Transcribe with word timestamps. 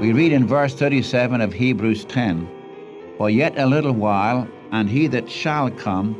We 0.00 0.14
read 0.14 0.32
in 0.32 0.46
verse 0.46 0.72
37 0.72 1.42
of 1.42 1.52
Hebrews 1.52 2.06
10 2.06 2.48
For 3.18 3.28
yet 3.28 3.58
a 3.58 3.66
little 3.66 3.92
while, 3.92 4.48
and 4.72 4.88
he 4.88 5.06
that 5.08 5.30
shall 5.30 5.70
come 5.70 6.16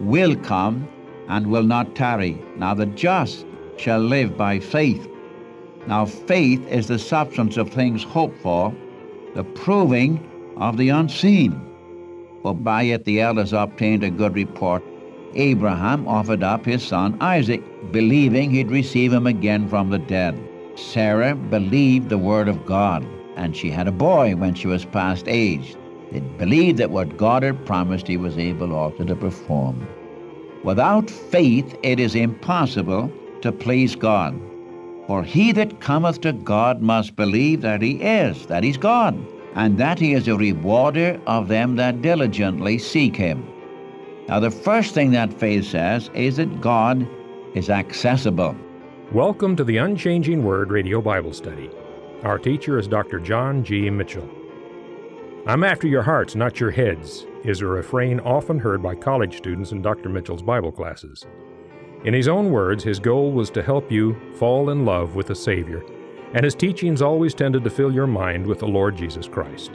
will 0.00 0.34
come 0.34 0.88
and 1.28 1.46
will 1.46 1.62
not 1.62 1.94
tarry. 1.94 2.42
Now 2.56 2.74
the 2.74 2.86
just 2.86 3.46
shall 3.76 4.00
live 4.00 4.36
by 4.36 4.58
faith. 4.58 5.08
Now 5.86 6.06
faith 6.06 6.66
is 6.66 6.88
the 6.88 6.98
substance 6.98 7.56
of 7.56 7.70
things 7.70 8.02
hoped 8.02 8.36
for, 8.38 8.74
the 9.36 9.44
proving 9.44 10.18
of 10.56 10.76
the 10.76 10.88
unseen. 10.88 11.52
For 12.42 12.52
by 12.52 12.82
it 12.82 13.04
the 13.04 13.20
elders 13.20 13.52
obtained 13.52 14.02
a 14.02 14.10
good 14.10 14.34
report. 14.34 14.82
Abraham 15.34 16.08
offered 16.08 16.42
up 16.42 16.64
his 16.64 16.82
son 16.82 17.16
Isaac, 17.20 17.62
believing 17.92 18.50
he'd 18.50 18.72
receive 18.72 19.12
him 19.12 19.28
again 19.28 19.68
from 19.68 19.88
the 19.88 20.00
dead. 20.00 20.36
Sarah 20.74 21.36
believed 21.36 22.08
the 22.08 22.18
word 22.18 22.48
of 22.48 22.66
God, 22.66 23.06
and 23.36 23.56
she 23.56 23.70
had 23.70 23.88
a 23.88 23.92
boy 23.92 24.36
when 24.36 24.54
she 24.54 24.66
was 24.66 24.84
past 24.84 25.26
age. 25.28 25.76
It 26.12 26.38
believed 26.38 26.78
that 26.78 26.90
what 26.90 27.16
God 27.16 27.42
had 27.42 27.64
promised 27.66 28.06
he 28.06 28.16
was 28.16 28.36
able 28.36 28.74
also 28.74 29.04
to 29.04 29.14
perform. 29.14 29.86
Without 30.64 31.08
faith 31.08 31.76
it 31.82 32.00
is 32.00 32.14
impossible 32.14 33.12
to 33.42 33.52
please 33.52 33.94
God. 33.94 34.38
For 35.06 35.22
he 35.22 35.52
that 35.52 35.80
cometh 35.80 36.20
to 36.20 36.32
God 36.32 36.82
must 36.82 37.16
believe 37.16 37.62
that 37.62 37.82
he 37.82 38.02
is, 38.02 38.46
that 38.46 38.62
he's 38.62 38.76
God, 38.76 39.18
and 39.54 39.78
that 39.78 39.98
he 39.98 40.12
is 40.12 40.28
a 40.28 40.36
rewarder 40.36 41.20
of 41.26 41.48
them 41.48 41.76
that 41.76 42.02
diligently 42.02 42.78
seek 42.78 43.16
him. 43.16 43.46
Now, 44.28 44.38
the 44.38 44.50
first 44.50 44.94
thing 44.94 45.10
that 45.12 45.32
faith 45.32 45.66
says 45.66 46.10
is 46.14 46.36
that 46.36 46.60
God 46.60 47.08
is 47.54 47.70
accessible. 47.70 48.54
Welcome 49.12 49.56
to 49.56 49.64
the 49.64 49.78
Unchanging 49.78 50.44
Word 50.44 50.70
Radio 50.70 51.00
Bible 51.00 51.32
Study. 51.32 51.68
Our 52.22 52.38
teacher 52.38 52.78
is 52.78 52.86
Dr. 52.86 53.18
John 53.18 53.64
G. 53.64 53.88
Mitchell. 53.88 54.28
I'm 55.46 55.64
after 55.64 55.88
your 55.88 56.02
hearts, 56.02 56.34
not 56.34 56.60
your 56.60 56.70
heads, 56.70 57.26
is 57.44 57.62
a 57.62 57.66
refrain 57.66 58.20
often 58.20 58.58
heard 58.58 58.82
by 58.82 58.94
college 58.94 59.38
students 59.38 59.72
in 59.72 59.80
Dr. 59.80 60.10
Mitchell's 60.10 60.42
Bible 60.42 60.70
classes. 60.70 61.24
In 62.04 62.12
his 62.12 62.28
own 62.28 62.50
words, 62.50 62.84
his 62.84 62.98
goal 62.98 63.32
was 63.32 63.48
to 63.50 63.62
help 63.62 63.90
you 63.90 64.20
fall 64.34 64.68
in 64.68 64.84
love 64.84 65.14
with 65.14 65.28
the 65.28 65.34
Savior, 65.34 65.82
and 66.34 66.44
his 66.44 66.54
teachings 66.54 67.00
always 67.00 67.32
tended 67.32 67.64
to 67.64 67.70
fill 67.70 67.90
your 67.90 68.06
mind 68.06 68.46
with 68.46 68.58
the 68.58 68.68
Lord 68.68 68.98
Jesus 68.98 69.26
Christ. 69.26 69.70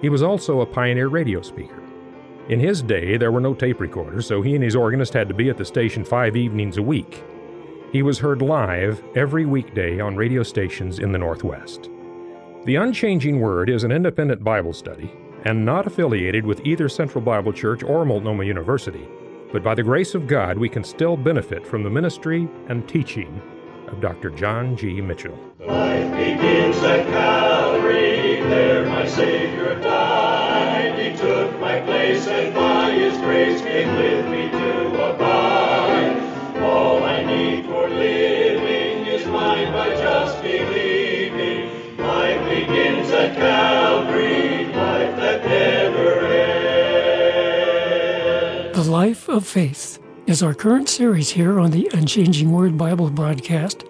He 0.00 0.08
was 0.08 0.22
also 0.22 0.62
a 0.62 0.66
pioneer 0.66 1.08
radio 1.08 1.42
speaker. 1.42 1.82
In 2.48 2.60
his 2.60 2.80
day, 2.80 3.18
there 3.18 3.30
were 3.30 3.40
no 3.42 3.52
tape 3.52 3.78
recorders, 3.78 4.26
so 4.26 4.40
he 4.40 4.54
and 4.54 4.64
his 4.64 4.74
organist 4.74 5.12
had 5.12 5.28
to 5.28 5.34
be 5.34 5.50
at 5.50 5.58
the 5.58 5.66
station 5.66 6.02
five 6.02 6.34
evenings 6.34 6.78
a 6.78 6.82
week. 6.82 7.22
He 7.92 8.02
was 8.02 8.18
heard 8.18 8.42
live 8.42 9.02
every 9.14 9.46
weekday 9.46 10.00
on 10.00 10.16
radio 10.16 10.42
stations 10.42 10.98
in 10.98 11.12
the 11.12 11.18
Northwest. 11.18 11.90
The 12.64 12.76
Unchanging 12.76 13.40
Word 13.40 13.70
is 13.70 13.84
an 13.84 13.92
independent 13.92 14.42
Bible 14.42 14.72
study 14.72 15.12
and 15.44 15.64
not 15.64 15.86
affiliated 15.86 16.44
with 16.44 16.64
either 16.66 16.88
Central 16.88 17.22
Bible 17.22 17.52
Church 17.52 17.82
or 17.82 18.04
Multnomah 18.04 18.44
University 18.44 19.06
but 19.52 19.62
by 19.62 19.74
the 19.74 19.82
grace 19.82 20.14
of 20.14 20.26
God, 20.26 20.56
we 20.56 20.70
can 20.70 20.82
still 20.82 21.14
benefit 21.14 21.66
from 21.66 21.82
the 21.82 21.90
ministry 21.90 22.48
and 22.68 22.88
teaching 22.88 23.42
of 23.88 24.00
Dr. 24.00 24.30
John 24.30 24.74
G. 24.78 25.02
Mitchell. 25.02 25.38
Life 25.60 26.10
begins 26.16 26.78
at 26.78 27.06
Calvary, 27.08 28.40
there 28.48 28.86
my 28.86 29.06
Savior 29.06 29.78
died. 29.82 30.98
He 30.98 31.14
took 31.18 31.60
my 31.60 31.80
place, 31.80 32.26
and 32.28 32.54
by 32.54 32.92
His 32.92 33.18
grace 33.18 33.60
came 33.60 33.94
with 33.94 34.26
me 34.28 34.48
to 34.48 34.91
The 48.74 48.90
Life 48.90 49.28
of 49.28 49.46
Faith 49.46 50.00
is 50.26 50.42
our 50.42 50.54
current 50.54 50.88
series 50.88 51.30
here 51.30 51.60
on 51.60 51.70
the 51.70 51.88
Unchanging 51.92 52.50
Word 52.50 52.76
Bible 52.76 53.10
broadcast. 53.10 53.84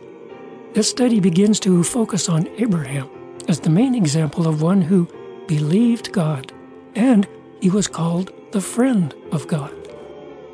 This 0.74 0.90
study 0.90 1.18
begins 1.18 1.58
to 1.60 1.82
focus 1.82 2.28
on 2.28 2.46
Abraham 2.58 3.08
as 3.48 3.58
the 3.58 3.70
main 3.70 3.94
example 3.94 4.46
of 4.46 4.60
one 4.60 4.82
who 4.82 5.08
believed 5.46 6.12
God 6.12 6.52
and 6.94 7.26
he 7.62 7.70
was 7.70 7.88
called 7.88 8.32
the 8.52 8.60
friend 8.60 9.14
of 9.32 9.48
God. 9.48 9.72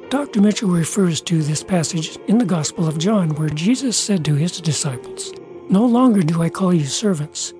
Dr. 0.09 0.41
Mitchell 0.41 0.71
refers 0.71 1.21
to 1.23 1.43
this 1.43 1.65
passage 1.65 2.17
in 2.29 2.39
the 2.39 2.45
Gospel 2.45 2.87
of 2.87 2.99
John 2.99 3.31
where 3.31 3.51
Jesus 3.51 3.97
said 3.97 4.25
to 4.27 4.37
his 4.37 4.61
disciples, 4.61 5.33
No 5.69 5.85
longer 5.85 6.23
do 6.23 6.43
I 6.43 6.49
call 6.49 6.73
you 6.73 6.87
servants, 6.87 7.55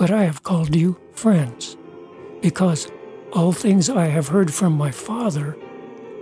but 0.00 0.10
I 0.10 0.24
have 0.24 0.42
called 0.42 0.74
you 0.74 0.98
friends, 1.12 1.76
because 2.40 2.90
all 3.34 3.52
things 3.52 3.90
I 3.90 4.06
have 4.06 4.28
heard 4.28 4.52
from 4.52 4.72
my 4.72 4.90
Father 4.90 5.58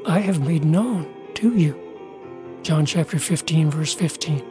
I 0.05 0.19
have 0.19 0.45
made 0.45 0.65
known 0.65 1.07
to 1.35 1.57
you. 1.57 1.79
John 2.63 2.85
chapter 2.85 3.21
15, 3.21 3.71
verse 3.71 3.95
15. 3.95 4.45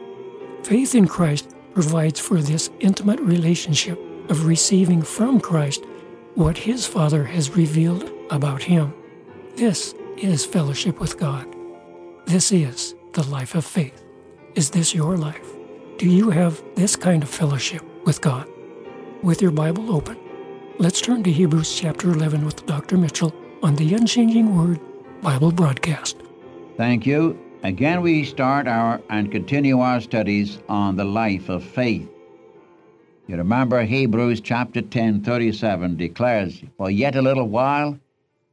Faith 0.64 0.94
in 0.94 1.06
Christ 1.06 1.54
provides 1.74 2.18
for 2.18 2.40
this 2.40 2.70
intimate 2.80 3.20
relationship 3.20 4.00
of 4.30 4.46
receiving 4.46 5.02
from 5.02 5.40
Christ 5.40 5.84
what 6.34 6.56
his 6.56 6.86
Father 6.86 7.24
has 7.24 7.50
revealed 7.54 8.10
about 8.30 8.62
him. 8.62 8.94
This 9.56 9.94
is 10.16 10.46
fellowship 10.46 11.00
with 11.00 11.18
God. 11.18 11.46
This 12.24 12.50
is 12.50 12.94
the 13.12 13.24
life 13.24 13.54
of 13.54 13.66
faith. 13.66 14.02
Is 14.54 14.70
this 14.70 14.94
your 14.94 15.18
life? 15.18 15.54
Do 15.98 16.08
you 16.08 16.30
have 16.30 16.62
this 16.76 16.96
kind 16.96 17.22
of 17.22 17.28
fellowship 17.28 17.82
with 18.06 18.22
God? 18.22 18.48
With 19.20 19.42
your 19.42 19.50
Bible 19.50 19.92
open, 19.92 20.16
let's 20.78 21.00
turn 21.00 21.24
to 21.24 21.32
Hebrews 21.32 21.74
chapter 21.74 22.12
11 22.12 22.44
with 22.44 22.64
Dr. 22.66 22.96
Mitchell 22.96 23.34
on 23.64 23.74
the 23.74 23.92
Unchanging 23.92 24.56
Word 24.56 24.78
Bible 25.20 25.50
broadcast. 25.50 26.18
Thank 26.76 27.04
you. 27.04 27.36
Again, 27.64 28.00
we 28.02 28.24
start 28.24 28.68
our 28.68 29.02
and 29.10 29.32
continue 29.32 29.80
our 29.80 30.00
studies 30.00 30.60
on 30.68 30.94
the 30.94 31.04
life 31.04 31.48
of 31.48 31.64
faith. 31.64 32.08
You 33.26 33.38
remember 33.38 33.82
Hebrews 33.82 34.40
chapter 34.40 34.82
10, 34.82 35.24
37 35.24 35.96
declares, 35.96 36.62
For 36.76 36.88
yet 36.88 37.16
a 37.16 37.22
little 37.22 37.48
while, 37.48 37.98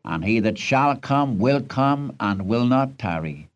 and 0.03 0.25
he 0.25 0.39
that 0.39 0.57
shall 0.57 0.95
come 0.95 1.37
will 1.37 1.61
come 1.61 2.15
and 2.19 2.47
will 2.47 2.65
not 2.65 2.97
tarry. 2.97 3.49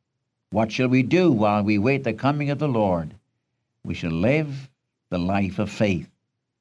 What 0.52 0.72
shall 0.72 0.90
we 0.90 1.02
do 1.02 1.32
while 1.32 1.64
we 1.64 1.80
wait 1.80 2.04
the 2.04 2.14
coming 2.14 2.52
of 2.52 2.60
the 2.60 2.68
Lord? 2.68 3.16
We 3.84 3.96
shall 3.96 4.12
live 4.12 4.70
the 5.10 5.18
life 5.18 5.58
of 5.58 5.72
faith. 5.72 6.08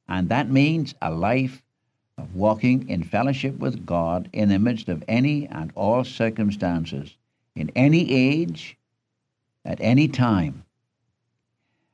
And 0.08 0.28
that 0.28 0.50
means 0.50 0.94
a 1.02 1.10
life 1.10 1.62
of 2.16 2.34
walking 2.34 2.88
in 2.88 3.02
fellowship 3.04 3.58
with 3.58 3.86
God 3.86 4.28
in 4.32 4.48
the 4.48 4.58
midst 4.58 4.88
of 4.88 5.04
any 5.06 5.46
and 5.46 5.70
all 5.74 6.04
circumstances, 6.04 7.14
in 7.54 7.70
any 7.76 8.12
age, 8.12 8.76
at 9.64 9.78
any 9.80 10.08
time. 10.08 10.64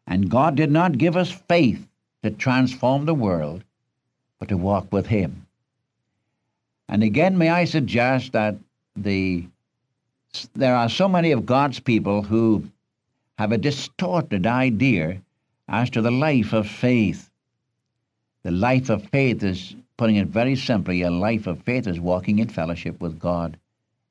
And 0.06 0.30
God 0.30 0.54
did 0.54 0.70
not 0.70 0.98
give 0.98 1.16
us 1.16 1.30
faith 1.30 1.86
to 2.22 2.30
transform 2.30 3.04
the 3.04 3.14
world, 3.14 3.64
but 4.38 4.48
to 4.48 4.56
walk 4.56 4.92
with 4.92 5.06
Him. 5.06 5.46
And 6.88 7.02
again, 7.02 7.36
may 7.38 7.48
I 7.48 7.64
suggest 7.64 8.32
that 8.32 8.56
the 8.96 9.46
there 10.54 10.74
are 10.74 10.88
so 10.88 11.08
many 11.08 11.30
of 11.30 11.46
God's 11.46 11.78
people 11.78 12.22
who 12.22 12.64
have 13.38 13.52
a 13.52 13.58
distorted 13.58 14.46
idea 14.46 15.20
as 15.68 15.90
to 15.90 16.02
the 16.02 16.10
life 16.10 16.52
of 16.52 16.68
faith. 16.68 17.30
The 18.44 18.52
life 18.52 18.90
of 18.90 19.04
faith 19.08 19.42
is 19.42 19.74
Putting 19.96 20.16
it 20.16 20.28
very 20.28 20.56
simply, 20.56 21.02
a 21.02 21.10
life 21.10 21.46
of 21.46 21.62
faith 21.62 21.86
is 21.86 22.00
walking 22.00 22.40
in 22.40 22.48
fellowship 22.48 23.00
with 23.00 23.20
God, 23.20 23.56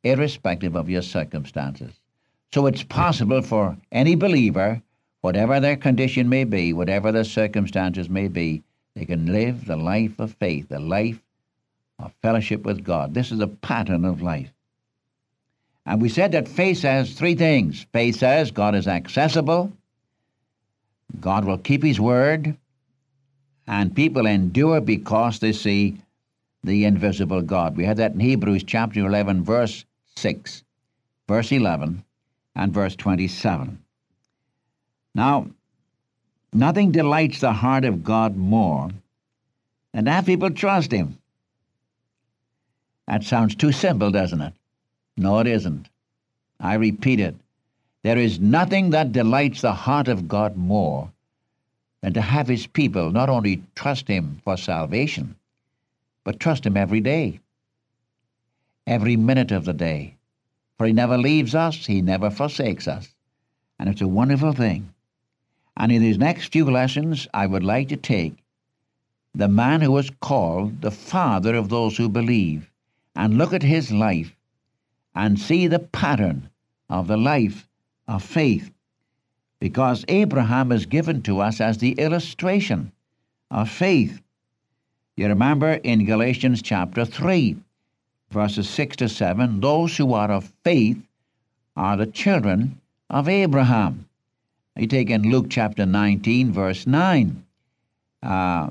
irrespective 0.04 0.76
of 0.76 0.90
your 0.90 1.02
circumstances. 1.02 1.92
So 2.54 2.68
it's 2.68 2.84
possible 2.84 3.42
for 3.42 3.76
any 3.92 4.16
believer, 4.16 4.82
whatever 5.22 5.60
their 5.60 5.76
condition 5.76 6.30
may 6.30 6.46
be, 6.46 6.72
whatever 6.72 7.12
their 7.12 7.26
circumstances 7.26 8.10
may 8.10 8.30
be, 8.30 8.64
they 8.96 9.06
can 9.06 9.26
live 9.26 9.66
the 9.66 9.76
life 9.76 10.20
of 10.20 10.34
faith, 10.36 10.70
the 10.70 10.80
life 10.80 11.22
of 12.00 12.14
fellowship 12.22 12.64
with 12.64 12.84
God. 12.84 13.14
This 13.14 13.32
is 13.32 13.40
a 13.40 13.48
pattern 13.48 14.06
of 14.06 14.22
life. 14.22 14.52
And 15.86 16.02
we 16.02 16.08
said 16.08 16.32
that 16.32 16.48
faith 16.48 16.78
says 16.78 17.14
three 17.14 17.36
things. 17.36 17.86
Faith 17.92 18.20
says 18.20 18.52
God 18.52 18.74
is 18.74 18.88
accessible, 18.88 19.74
God 21.20 21.44
will 21.44 21.58
keep 21.58 21.84
His 21.84 22.00
word, 22.00 22.56
and 23.68 23.96
people 23.96 24.26
endure 24.26 24.82
because 24.82 25.40
they 25.40 25.54
see 25.54 25.98
the 26.64 26.86
invisible 26.86 27.42
God. 27.42 27.76
We 27.76 27.86
had 27.86 27.98
that 27.98 28.14
in 28.14 28.20
Hebrews 28.20 28.64
chapter 28.64 29.00
11, 29.06 29.44
verse 29.44 29.86
6, 30.16 30.64
verse 31.28 31.52
11, 31.52 32.04
and 32.56 32.74
verse 32.74 32.96
27. 32.96 33.80
Now, 35.16 35.48
nothing 36.54 36.92
delights 36.92 37.40
the 37.40 37.54
heart 37.54 37.86
of 37.86 38.04
God 38.04 38.36
more 38.36 38.90
than 39.94 40.06
to 40.06 40.12
have 40.12 40.26
people 40.26 40.50
trust 40.50 40.92
Him. 40.92 41.18
That 43.08 43.24
sounds 43.24 43.56
too 43.56 43.72
simple, 43.72 44.12
doesn't 44.12 44.42
it? 44.42 44.54
No, 45.18 45.40
it 45.40 45.48
isn't. 45.48 45.88
I 46.60 46.76
repeat 46.76 47.20
it. 47.20 47.36
There 48.04 48.18
is 48.18 48.40
nothing 48.40 48.90
that 48.92 49.12
delights 49.12 49.62
the 49.62 49.74
heart 49.74 50.08
of 50.08 50.28
God 50.28 50.58
more 50.58 51.10
than 52.04 52.14
to 52.14 52.22
have 52.22 52.50
his 52.50 52.68
people 52.68 53.12
not 53.12 53.30
only 53.30 53.64
trust 53.76 54.10
him 54.10 54.42
for 54.44 54.58
salvation, 54.58 55.38
but 56.26 56.38
trust 56.38 56.66
him 56.66 56.76
every 56.76 57.00
day, 57.00 57.40
every 58.86 59.16
minute 59.16 59.54
of 59.54 59.64
the 59.64 59.74
day. 59.74 60.14
For 60.78 60.86
he 60.86 60.92
never 60.92 61.18
leaves 61.18 61.56
us, 61.56 61.86
he 61.86 62.02
never 62.02 62.30
forsakes 62.30 62.90
us. 62.90 63.08
And 63.80 63.88
it's 63.88 64.02
a 64.02 64.08
wonderful 64.08 64.52
thing. 64.52 64.94
And 65.78 65.94
in 65.94 66.02
these 66.02 66.18
next 66.18 66.52
few 66.52 66.70
lessons, 66.70 67.26
I 67.34 67.48
would 67.48 67.64
like 67.64 67.88
to 67.88 67.96
take 67.96 68.36
the 69.34 69.48
man 69.48 69.80
who 69.80 69.92
was 69.94 70.12
called 70.20 70.82
the 70.82 70.92
father 70.92 71.56
of 71.56 71.70
those 71.70 71.96
who 71.96 72.10
believe 72.10 72.70
and 73.16 73.38
look 73.38 73.54
at 73.54 73.64
his 73.64 73.94
life 73.94 74.36
and 75.16 75.40
see 75.40 75.68
the 75.68 75.80
pattern 75.80 76.50
of 76.90 77.08
the 77.08 77.18
life 77.18 77.66
of 78.10 78.24
faith. 78.24 78.72
Because 79.64 80.04
Abraham 80.10 80.74
is 80.74 80.86
given 80.86 81.22
to 81.22 81.40
us 81.40 81.62
as 81.62 81.78
the 81.78 81.94
illustration 81.94 82.92
of 83.50 83.70
faith. 83.70 84.22
You 85.16 85.28
remember 85.28 85.76
in 85.76 86.04
Galatians 86.04 86.62
chapter 86.62 87.06
3, 87.06 87.56
verses 88.30 88.70
6 88.70 88.98
to 88.98 89.08
7, 89.08 89.62
those 89.62 89.96
who 89.96 90.14
are 90.16 90.30
of 90.30 90.52
faith 90.66 91.02
are 91.78 91.96
the 91.96 92.08
children 92.08 92.82
of 93.10 93.30
Abraham. 93.30 94.06
You 94.76 94.86
take 94.86 95.10
in 95.10 95.32
Luke 95.32 95.46
chapter 95.50 95.86
19, 95.86 96.52
verse 96.52 96.86
9. 96.86 97.46
Uh, 98.22 98.70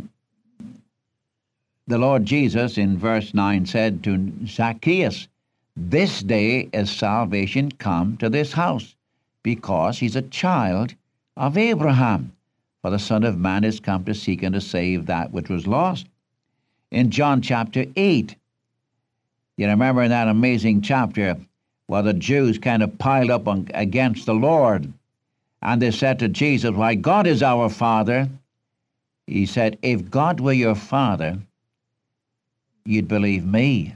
the 1.87 1.97
Lord 1.97 2.27
Jesus 2.27 2.77
in 2.77 2.99
verse 2.99 3.33
9 3.33 3.65
said 3.65 4.05
to 4.05 4.31
Zacchaeus, 4.47 5.27
This 5.75 6.23
day 6.23 6.69
is 6.71 6.91
salvation 6.91 7.73
come 7.73 8.19
to 8.19 8.29
this 8.29 8.53
house, 8.53 8.95
because 9.43 9.99
he's 9.99 10.17
a 10.17 10.23
child 10.23 10.95
of 11.37 11.57
Abraham. 11.57 12.33
For 12.83 12.91
the 12.91 12.99
Son 12.99 13.23
of 13.23 13.39
Man 13.39 13.63
is 13.63 13.81
come 13.81 14.05
to 14.05 14.15
seek 14.15 14.43
and 14.43 14.55
to 14.55 14.61
save 14.61 15.07
that 15.07 15.33
which 15.33 15.49
was 15.49 15.67
lost. 15.67 16.07
In 16.91 17.11
John 17.11 17.41
chapter 17.41 17.87
8, 17.95 18.35
you 19.57 19.67
remember 19.69 20.03
in 20.03 20.11
that 20.11 20.29
amazing 20.29 20.83
chapter 20.83 21.37
where 21.87 22.03
the 22.03 22.13
Jews 22.13 22.59
kind 22.59 22.83
of 22.83 22.99
piled 22.99 23.31
up 23.31 23.47
on, 23.47 23.69
against 23.75 24.27
the 24.27 24.35
Lord, 24.35 24.93
and 25.63 25.81
they 25.81 25.93
said 25.93 26.19
to 26.19 26.29
Jesus, 26.29 26.73
Why, 26.73 26.95
God 26.97 27.27
is 27.27 27.43
our 27.43 27.69
Father. 27.69 28.29
He 29.27 29.47
said, 29.47 29.79
If 29.83 30.11
God 30.11 30.41
were 30.41 30.53
your 30.53 30.75
Father, 30.75 31.39
you'd 32.85 33.09
believe 33.09 33.47
me. 33.47 33.95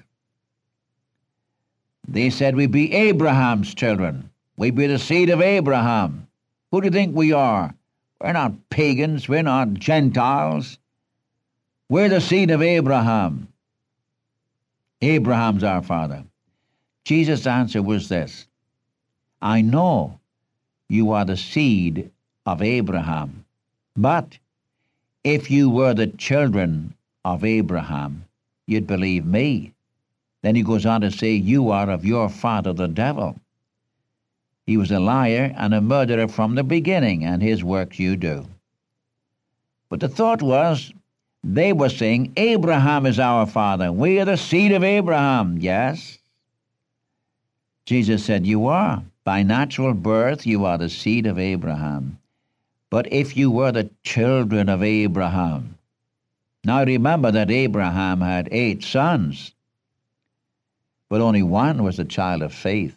They 2.06 2.30
said 2.30 2.54
we 2.54 2.66
be 2.66 2.92
Abraham's 2.92 3.74
children. 3.74 4.30
We 4.56 4.70
be 4.70 4.86
the 4.86 4.98
seed 4.98 5.28
of 5.30 5.40
Abraham. 5.40 6.28
Who 6.70 6.80
do 6.80 6.86
you 6.86 6.92
think 6.92 7.14
we 7.14 7.32
are? 7.32 7.74
We're 8.20 8.32
not 8.32 8.70
pagans. 8.70 9.28
We're 9.28 9.42
not 9.42 9.74
Gentiles. 9.74 10.78
We're 11.88 12.08
the 12.08 12.20
seed 12.20 12.50
of 12.50 12.62
Abraham. 12.62 13.48
Abraham's 15.02 15.62
our 15.62 15.82
father. 15.82 16.24
Jesus' 17.04 17.46
answer 17.46 17.82
was 17.82 18.08
this 18.08 18.46
I 19.42 19.60
know 19.60 20.18
you 20.88 21.12
are 21.12 21.24
the 21.24 21.36
seed 21.36 22.10
of 22.46 22.62
Abraham, 22.62 23.44
but 23.94 24.38
if 25.22 25.50
you 25.50 25.68
were 25.68 25.92
the 25.92 26.06
children 26.06 26.94
of 27.24 27.44
Abraham, 27.44 28.24
you'd 28.66 28.86
believe 28.86 29.26
me. 29.26 29.72
Then 30.42 30.54
he 30.54 30.62
goes 30.62 30.86
on 30.86 31.02
to 31.02 31.10
say, 31.10 31.32
You 31.32 31.70
are 31.70 31.90
of 31.90 32.04
your 32.04 32.28
father 32.28 32.72
the 32.72 32.88
devil. 32.88 33.36
He 34.66 34.76
was 34.76 34.90
a 34.90 34.98
liar 34.98 35.54
and 35.56 35.72
a 35.72 35.80
murderer 35.80 36.26
from 36.26 36.56
the 36.56 36.64
beginning, 36.64 37.24
and 37.24 37.40
his 37.40 37.62
works 37.62 38.00
you 38.00 38.16
do. 38.16 38.46
But 39.88 40.00
the 40.00 40.08
thought 40.08 40.42
was, 40.42 40.92
they 41.44 41.72
were 41.72 41.88
saying, 41.88 42.32
Abraham 42.36 43.06
is 43.06 43.20
our 43.20 43.46
father. 43.46 43.92
We 43.92 44.18
are 44.18 44.24
the 44.24 44.36
seed 44.36 44.72
of 44.72 44.82
Abraham. 44.82 45.58
Yes. 45.58 46.18
Jesus 47.84 48.24
said, 48.24 48.44
You 48.44 48.66
are. 48.66 49.04
By 49.22 49.44
natural 49.44 49.94
birth, 49.94 50.46
you 50.46 50.64
are 50.64 50.78
the 50.78 50.88
seed 50.88 51.26
of 51.26 51.38
Abraham. 51.38 52.18
But 52.90 53.12
if 53.12 53.36
you 53.36 53.50
were 53.50 53.72
the 53.72 53.90
children 54.02 54.68
of 54.68 54.82
Abraham, 54.82 55.78
now 56.64 56.82
remember 56.84 57.30
that 57.30 57.50
Abraham 57.50 58.20
had 58.20 58.48
eight 58.50 58.82
sons, 58.82 59.52
but 61.08 61.20
only 61.20 61.42
one 61.42 61.84
was 61.84 62.00
a 62.00 62.04
child 62.04 62.42
of 62.42 62.52
faith. 62.52 62.96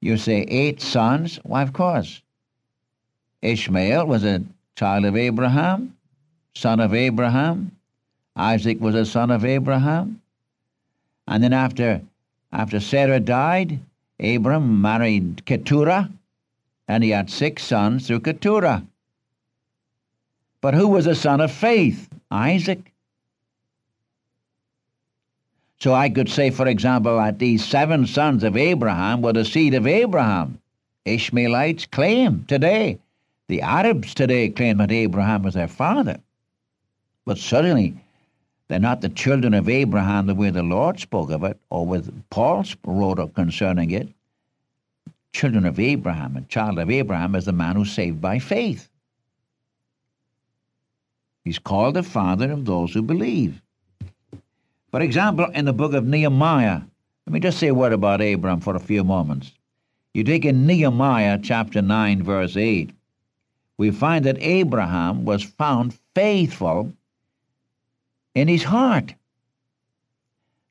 You 0.00 0.16
say 0.16 0.42
eight 0.42 0.80
sons? 0.80 1.38
Why, 1.42 1.62
of 1.62 1.72
course. 1.72 2.22
Ishmael 3.42 4.06
was 4.06 4.24
a 4.24 4.42
child 4.76 5.04
of 5.04 5.16
Abraham, 5.16 5.96
son 6.54 6.80
of 6.80 6.94
Abraham. 6.94 7.76
Isaac 8.36 8.80
was 8.80 8.94
a 8.94 9.04
son 9.04 9.30
of 9.30 9.44
Abraham. 9.44 10.20
And 11.26 11.42
then 11.44 11.52
after, 11.52 12.00
after 12.52 12.80
Sarah 12.80 13.20
died, 13.20 13.80
Abram 14.18 14.80
married 14.80 15.44
Keturah, 15.46 16.10
and 16.88 17.04
he 17.04 17.10
had 17.10 17.30
six 17.30 17.62
sons 17.62 18.06
through 18.06 18.20
Keturah. 18.20 18.84
But 20.60 20.74
who 20.74 20.88
was 20.88 21.06
a 21.06 21.14
son 21.14 21.40
of 21.40 21.52
faith? 21.52 22.08
Isaac. 22.30 22.92
So 25.80 25.94
I 25.94 26.10
could 26.10 26.28
say, 26.28 26.50
for 26.50 26.68
example, 26.68 27.16
that 27.16 27.38
these 27.38 27.64
seven 27.64 28.06
sons 28.06 28.44
of 28.44 28.56
Abraham 28.56 29.22
were 29.22 29.32
the 29.32 29.46
seed 29.46 29.72
of 29.72 29.86
Abraham. 29.86 30.60
Ishmaelites 31.06 31.86
claim 31.86 32.44
today. 32.46 32.98
The 33.48 33.62
Arabs 33.62 34.12
today 34.12 34.50
claim 34.50 34.76
that 34.76 34.92
Abraham 34.92 35.42
was 35.42 35.54
their 35.54 35.68
father. 35.68 36.20
But 37.24 37.38
certainly, 37.38 37.94
they're 38.68 38.78
not 38.78 39.00
the 39.00 39.08
children 39.08 39.54
of 39.54 39.68
Abraham 39.68 40.26
the 40.26 40.34
way 40.34 40.50
the 40.50 40.62
Lord 40.62 41.00
spoke 41.00 41.30
of 41.30 41.44
it, 41.44 41.58
or 41.70 41.86
with 41.86 42.12
Paul 42.28 42.64
wrote 42.84 43.34
concerning 43.34 43.90
it. 43.90 44.08
Children 45.32 45.64
of 45.64 45.80
Abraham, 45.80 46.36
a 46.36 46.42
child 46.42 46.78
of 46.78 46.90
Abraham 46.90 47.34
is 47.34 47.46
the 47.46 47.52
man 47.52 47.76
who's 47.76 47.90
saved 47.90 48.20
by 48.20 48.38
faith. 48.38 48.88
He's 51.42 51.58
called 51.58 51.94
the 51.94 52.02
father 52.02 52.52
of 52.52 52.66
those 52.66 52.92
who 52.92 53.02
believe. 53.02 53.62
For 54.90 55.00
example, 55.02 55.46
in 55.54 55.66
the 55.66 55.72
book 55.72 55.94
of 55.94 56.04
Nehemiah, 56.04 56.80
let 57.26 57.32
me 57.32 57.38
just 57.38 57.58
say 57.58 57.68
a 57.68 57.74
word 57.74 57.92
about 57.92 58.20
Abram 58.20 58.60
for 58.60 58.74
a 58.74 58.80
few 58.80 59.04
moments. 59.04 59.52
You 60.14 60.24
take 60.24 60.44
in 60.44 60.66
Nehemiah 60.66 61.38
chapter 61.40 61.80
9, 61.80 62.24
verse 62.24 62.56
8, 62.56 62.90
we 63.78 63.92
find 63.92 64.24
that 64.24 64.42
Abraham 64.42 65.24
was 65.24 65.44
found 65.44 65.96
faithful 66.14 66.92
in 68.34 68.48
his 68.48 68.64
heart. 68.64 69.14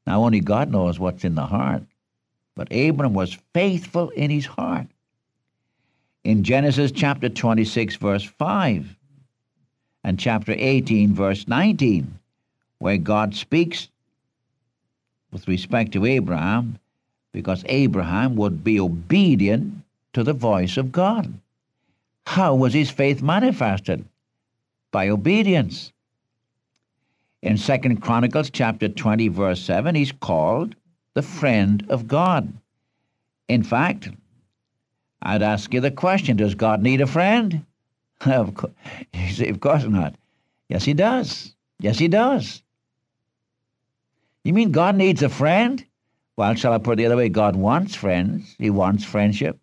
Now, 0.05 0.25
only 0.25 0.41
God 0.41 0.69
knows 0.69 0.99
what's 0.99 1.23
in 1.23 1.35
the 1.35 1.45
heart, 1.45 1.83
but 2.55 2.73
Abram 2.75 3.13
was 3.13 3.37
faithful 3.53 4.09
in 4.09 4.29
his 4.29 4.45
heart. 4.45 4.87
In 6.25 6.43
Genesis 6.43 6.91
chapter 6.91 7.29
26, 7.29 7.95
verse 7.95 8.23
5, 8.23 8.97
and 10.03 10.19
chapter 10.19 10.53
18, 10.57 11.13
verse 11.13 11.47
19, 11.47 12.19
where 12.79 12.97
God 12.97 13.33
speaks 13.33 13.87
with 15.31 15.47
respect 15.47 15.91
to 15.93 16.05
Abraham, 16.05 16.79
because 17.31 17.63
Abraham 17.67 18.35
would 18.35 18.63
be 18.63 18.79
obedient 18.79 19.83
to 20.13 20.23
the 20.23 20.33
voice 20.33 20.77
of 20.77 20.91
God. 20.91 21.33
How 22.25 22.55
was 22.55 22.73
his 22.73 22.89
faith 22.89 23.21
manifested? 23.21 24.05
By 24.91 25.09
obedience. 25.09 25.91
In 27.41 27.57
Second 27.57 28.01
Chronicles 28.01 28.49
chapter 28.49 28.89
20, 28.89 29.27
verse 29.29 29.61
7, 29.61 29.95
he's 29.95 30.11
called 30.11 30.75
the 31.13 31.21
friend 31.21 31.85
of 31.89 32.07
God. 32.07 32.51
In 33.47 33.63
fact, 33.63 34.09
I'd 35.21 35.41
ask 35.41 35.73
you 35.73 35.81
the 35.81 35.91
question 35.91 36.37
Does 36.37 36.55
God 36.55 36.81
need 36.81 37.01
a 37.01 37.07
friend? 37.07 37.65
of, 38.25 38.53
course, 38.55 38.73
of 39.39 39.59
course 39.59 39.83
not. 39.85 40.15
Yes, 40.69 40.83
he 40.83 40.93
does. 40.93 41.55
Yes, 41.79 41.97
he 41.97 42.07
does. 42.07 42.61
You 44.49 44.53
mean 44.53 44.71
God 44.71 44.95
needs 44.95 45.21
a 45.21 45.29
friend? 45.29 45.85
Well, 46.35 46.55
shall 46.55 46.73
I 46.73 46.79
put 46.79 46.93
it 46.93 46.95
the 46.95 47.05
other 47.05 47.17
way? 47.17 47.29
God 47.29 47.55
wants 47.55 47.93
friends. 47.93 48.55
He 48.57 48.71
wants 48.71 49.05
friendship. 49.05 49.59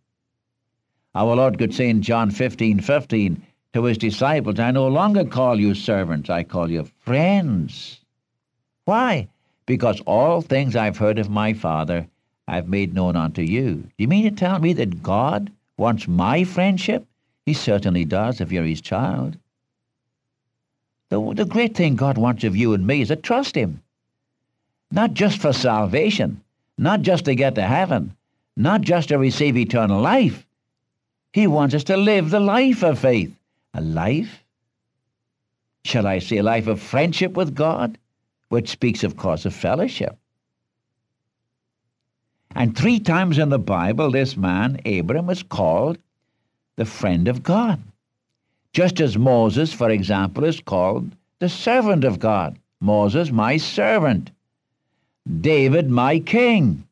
Our 1.12 1.34
Lord 1.34 1.58
could 1.58 1.74
say 1.74 1.88
in 1.90 2.02
John 2.02 2.30
15 2.30 2.78
15 2.78 3.42
to 3.72 3.82
his 3.82 3.98
disciples, 3.98 4.60
I 4.60 4.70
no 4.70 4.86
longer 4.86 5.24
call 5.24 5.58
you 5.58 5.74
servants, 5.74 6.30
I 6.30 6.44
call 6.44 6.70
you 6.70 6.88
friends. 7.00 7.98
Why? 8.84 9.26
Because 9.66 10.00
all 10.02 10.40
things 10.40 10.76
I've 10.76 10.98
heard 10.98 11.18
of 11.18 11.28
my 11.28 11.52
Father 11.52 12.06
I've 12.46 12.68
made 12.68 12.94
known 12.94 13.16
unto 13.16 13.42
you. 13.42 13.74
Do 13.74 13.90
you 13.98 14.06
mean 14.06 14.22
to 14.22 14.30
tell 14.30 14.60
me 14.60 14.72
that 14.74 15.02
God 15.02 15.50
wants 15.76 16.06
my 16.06 16.44
friendship? 16.44 17.04
He 17.44 17.54
certainly 17.54 18.04
does 18.04 18.40
if 18.40 18.52
you're 18.52 18.62
his 18.62 18.80
child. 18.80 19.36
The, 21.08 21.34
the 21.34 21.44
great 21.44 21.76
thing 21.76 21.96
God 21.96 22.18
wants 22.18 22.44
of 22.44 22.54
you 22.54 22.72
and 22.72 22.86
me 22.86 23.00
is 23.00 23.08
to 23.08 23.16
trust 23.16 23.56
him. 23.56 23.82
Not 24.90 25.14
just 25.14 25.38
for 25.38 25.52
salvation, 25.52 26.40
not 26.78 27.02
just 27.02 27.24
to 27.24 27.34
get 27.34 27.54
to 27.56 27.62
heaven, 27.62 28.16
not 28.56 28.80
just 28.82 29.08
to 29.08 29.18
receive 29.18 29.56
eternal 29.56 30.00
life. 30.00 30.46
He 31.32 31.46
wants 31.46 31.74
us 31.74 31.84
to 31.84 31.96
live 31.96 32.30
the 32.30 32.40
life 32.40 32.82
of 32.82 32.98
faith. 32.98 33.34
a 33.74 33.80
life, 33.80 34.42
shall 35.84 36.06
I 36.06 36.18
say, 36.18 36.38
a 36.38 36.42
life 36.42 36.66
of 36.66 36.80
friendship 36.80 37.34
with 37.36 37.54
God, 37.54 37.98
which 38.48 38.70
speaks, 38.70 39.04
of 39.04 39.16
course, 39.16 39.44
of 39.44 39.54
fellowship. 39.54 40.16
And 42.54 42.74
three 42.74 42.98
times 42.98 43.36
in 43.36 43.50
the 43.50 43.58
Bible, 43.58 44.10
this 44.10 44.34
man, 44.34 44.80
Abram, 44.86 45.28
is 45.28 45.42
called 45.42 45.98
the 46.76 46.86
friend 46.86 47.28
of 47.28 47.42
God. 47.42 47.82
Just 48.72 48.98
as 49.00 49.18
Moses, 49.18 49.74
for 49.74 49.90
example, 49.90 50.44
is 50.44 50.60
called 50.60 51.14
the 51.38 51.50
servant 51.50 52.04
of 52.04 52.18
God. 52.18 52.58
Moses, 52.80 53.30
my 53.30 53.58
servant. 53.58 54.30
David, 55.40 55.90
my 55.90 56.18
king. 56.18 56.86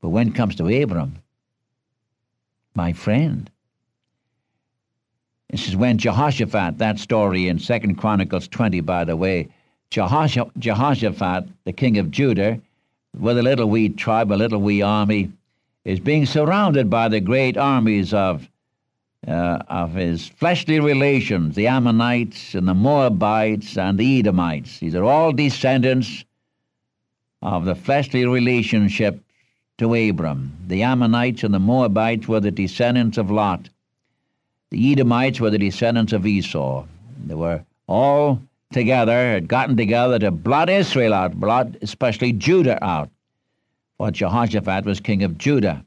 But 0.00 0.10
when 0.10 0.28
it 0.28 0.34
comes 0.34 0.56
to 0.56 0.82
Abram, 0.82 1.16
my 2.74 2.92
friend, 2.92 3.50
this 5.50 5.68
is 5.68 5.76
when 5.76 5.98
Jehoshaphat, 5.98 6.78
that 6.78 6.98
story 6.98 7.48
in 7.48 7.58
Second 7.58 7.96
Chronicles 7.96 8.48
20, 8.48 8.80
by 8.80 9.04
the 9.04 9.16
way, 9.16 9.48
Jehoshaphat, 9.90 11.48
the 11.64 11.72
king 11.72 11.98
of 11.98 12.10
Judah, 12.10 12.60
with 13.18 13.38
a 13.38 13.42
little 13.42 13.70
wee 13.70 13.88
tribe, 13.88 14.30
a 14.30 14.34
little 14.34 14.60
wee 14.60 14.82
army, 14.82 15.32
is 15.84 15.98
being 16.00 16.26
surrounded 16.26 16.90
by 16.90 17.08
the 17.08 17.20
great 17.20 17.56
armies 17.56 18.12
of, 18.12 18.48
uh, 19.26 19.58
of 19.68 19.94
his 19.94 20.28
fleshly 20.28 20.80
relations, 20.80 21.56
the 21.56 21.66
Ammonites 21.66 22.54
and 22.54 22.68
the 22.68 22.74
Moabites 22.74 23.76
and 23.76 23.98
the 23.98 24.20
Edomites. 24.20 24.78
These 24.78 24.94
are 24.94 25.04
all 25.04 25.32
descendants 25.32 26.24
of 27.42 27.64
the 27.64 27.74
fleshly 27.74 28.26
relationship 28.26 29.22
to 29.78 29.94
Abram. 29.94 30.56
The 30.66 30.82
Ammonites 30.82 31.44
and 31.44 31.54
the 31.54 31.58
Moabites 31.58 32.28
were 32.28 32.40
the 32.40 32.50
descendants 32.50 33.18
of 33.18 33.30
Lot. 33.30 33.68
The 34.70 34.92
Edomites 34.92 35.40
were 35.40 35.50
the 35.50 35.58
descendants 35.58 36.12
of 36.12 36.26
Esau. 36.26 36.84
They 37.26 37.34
were 37.34 37.64
all 37.86 38.42
together, 38.72 39.32
had 39.32 39.48
gotten 39.48 39.76
together 39.76 40.18
to 40.18 40.30
blot 40.30 40.68
Israel 40.68 41.14
out, 41.14 41.34
blot 41.34 41.76
especially 41.80 42.32
Judah 42.32 42.82
out. 42.84 43.10
For 43.96 44.10
Jehoshaphat 44.10 44.84
was 44.84 45.00
king 45.00 45.22
of 45.22 45.38
Judah. 45.38 45.84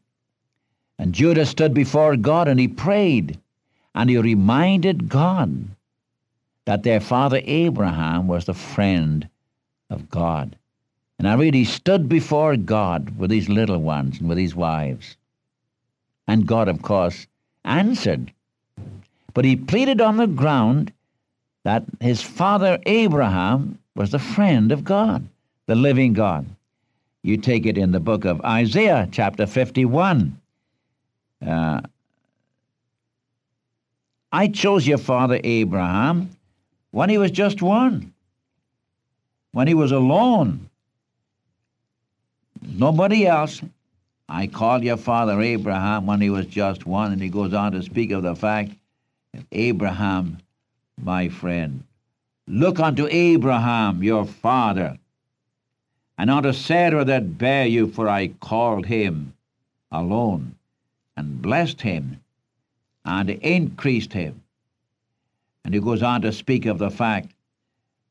And 1.01 1.15
Judah 1.15 1.47
stood 1.47 1.73
before 1.73 2.15
God 2.15 2.47
and 2.47 2.59
he 2.59 2.67
prayed, 2.67 3.39
and 3.95 4.07
he 4.07 4.19
reminded 4.19 5.09
God 5.09 5.69
that 6.65 6.83
their 6.83 6.99
father 6.99 7.41
Abraham 7.43 8.27
was 8.27 8.45
the 8.45 8.53
friend 8.53 9.27
of 9.89 10.11
God. 10.11 10.55
And 11.17 11.27
I 11.27 11.33
read, 11.33 11.55
he 11.55 11.65
stood 11.65 12.07
before 12.07 12.55
God 12.55 13.17
with 13.17 13.31
his 13.31 13.49
little 13.49 13.79
ones 13.79 14.19
and 14.19 14.29
with 14.29 14.37
his 14.37 14.53
wives. 14.53 15.17
And 16.27 16.45
God, 16.45 16.67
of 16.67 16.83
course, 16.83 17.25
answered. 17.65 18.31
But 19.33 19.43
he 19.43 19.55
pleaded 19.55 20.01
on 20.01 20.17
the 20.17 20.27
ground 20.27 20.93
that 21.63 21.83
his 21.99 22.21
father 22.21 22.77
Abraham 22.85 23.79
was 23.95 24.11
the 24.11 24.19
friend 24.19 24.71
of 24.71 24.83
God, 24.83 25.27
the 25.65 25.73
living 25.73 26.13
God. 26.13 26.45
You 27.23 27.37
take 27.37 27.65
it 27.65 27.79
in 27.79 27.91
the 27.91 27.99
book 27.99 28.23
of 28.23 28.39
Isaiah, 28.41 29.09
chapter 29.11 29.47
51. 29.47 30.37
Uh, 31.45 31.81
I 34.31 34.47
chose 34.47 34.87
your 34.87 34.97
father 34.97 35.39
Abraham 35.43 36.29
when 36.91 37.09
he 37.09 37.17
was 37.17 37.31
just 37.31 37.61
one, 37.61 38.13
when 39.51 39.67
he 39.67 39.73
was 39.73 39.91
alone. 39.91 40.69
Nobody 42.61 43.25
else. 43.25 43.61
I 44.29 44.47
called 44.47 44.83
your 44.83 44.97
father 44.97 45.41
Abraham 45.41 46.05
when 46.05 46.21
he 46.21 46.29
was 46.29 46.45
just 46.45 46.85
one, 46.85 47.11
and 47.11 47.21
he 47.21 47.27
goes 47.27 47.53
on 47.53 47.73
to 47.73 47.83
speak 47.83 48.11
of 48.11 48.23
the 48.23 48.35
fact 48.35 48.71
that 49.33 49.43
Abraham, 49.51 50.37
my 51.01 51.27
friend, 51.27 51.83
look 52.47 52.79
unto 52.79 53.07
Abraham 53.09 54.03
your 54.03 54.25
father, 54.25 54.97
and 56.17 56.29
unto 56.29 56.53
Sarah 56.53 57.03
that 57.03 57.37
bare 57.37 57.65
you, 57.65 57.87
for 57.87 58.07
I 58.07 58.29
called 58.29 58.85
him 58.85 59.33
alone, 59.91 60.55
and 61.17 61.41
blessed 61.41 61.81
him, 61.81 62.21
and 63.05 63.29
increased 63.29 64.13
him. 64.13 64.41
And 65.63 65.73
he 65.73 65.79
goes 65.79 66.01
on 66.01 66.21
to 66.21 66.31
speak 66.31 66.65
of 66.65 66.77
the 66.77 66.89
fact 66.89 67.31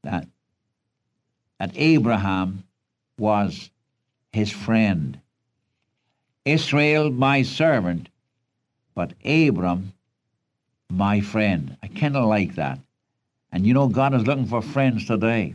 that, 0.02 0.26
that 1.58 1.72
Abraham 1.74 2.64
was 3.18 3.70
his 4.32 4.50
friend. 4.50 5.18
Israel, 6.44 7.10
my 7.10 7.42
servant, 7.42 8.08
but 8.94 9.12
Abram, 9.24 9.92
my 10.90 11.20
friend. 11.20 11.76
I 11.82 11.88
kind 11.88 12.16
of 12.16 12.26
like 12.26 12.54
that. 12.56 12.78
And 13.52 13.66
you 13.66 13.74
know, 13.74 13.88
God 13.88 14.14
is 14.14 14.26
looking 14.26 14.46
for 14.46 14.62
friends 14.62 15.06
today. 15.06 15.54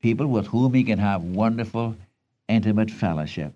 People 0.00 0.26
with 0.28 0.46
whom 0.46 0.74
he 0.74 0.84
can 0.84 0.98
have 0.98 1.22
wonderful, 1.22 1.96
intimate 2.48 2.90
fellowship. 2.90 3.52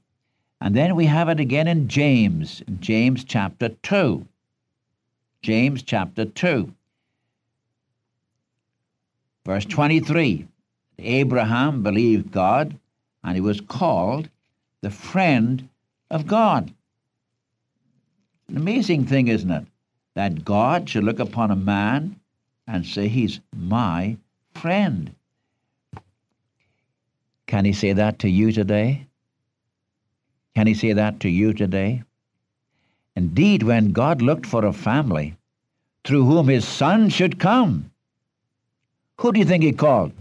And 0.60 0.74
then 0.74 0.94
we 0.94 1.06
have 1.06 1.28
it 1.28 1.40
again 1.40 1.68
in 1.68 1.88
James, 1.88 2.62
James 2.80 3.24
chapter 3.24 3.70
2. 3.70 4.26
James 5.42 5.82
chapter 5.82 6.26
2, 6.26 6.70
verse 9.46 9.64
23. 9.64 10.46
Abraham 10.98 11.82
believed 11.82 12.30
God, 12.30 12.78
and 13.24 13.34
he 13.34 13.40
was 13.40 13.62
called 13.62 14.28
the 14.82 14.90
friend 14.90 15.66
of 16.10 16.26
God. 16.26 16.74
An 18.48 18.56
amazing 18.58 19.06
thing, 19.06 19.28
isn't 19.28 19.50
it? 19.50 19.64
That 20.14 20.44
God 20.44 20.90
should 20.90 21.04
look 21.04 21.20
upon 21.20 21.50
a 21.50 21.56
man 21.56 22.20
and 22.66 22.84
say, 22.84 23.08
He's 23.08 23.40
my 23.56 24.18
friend. 24.54 25.14
Can 27.46 27.64
he 27.64 27.72
say 27.72 27.94
that 27.94 28.18
to 28.18 28.28
you 28.28 28.52
today? 28.52 29.06
Can 30.54 30.66
he 30.66 30.74
say 30.74 30.92
that 30.92 31.20
to 31.20 31.28
you 31.28 31.52
today? 31.52 32.02
Indeed, 33.16 33.62
when 33.62 33.92
God 33.92 34.22
looked 34.22 34.46
for 34.46 34.64
a 34.64 34.72
family 34.72 35.36
through 36.04 36.24
whom 36.24 36.48
his 36.48 36.66
son 36.66 37.08
should 37.08 37.38
come, 37.38 37.90
who 39.18 39.32
do 39.32 39.38
you 39.38 39.44
think 39.44 39.62
he 39.62 39.72
called? 39.72 40.12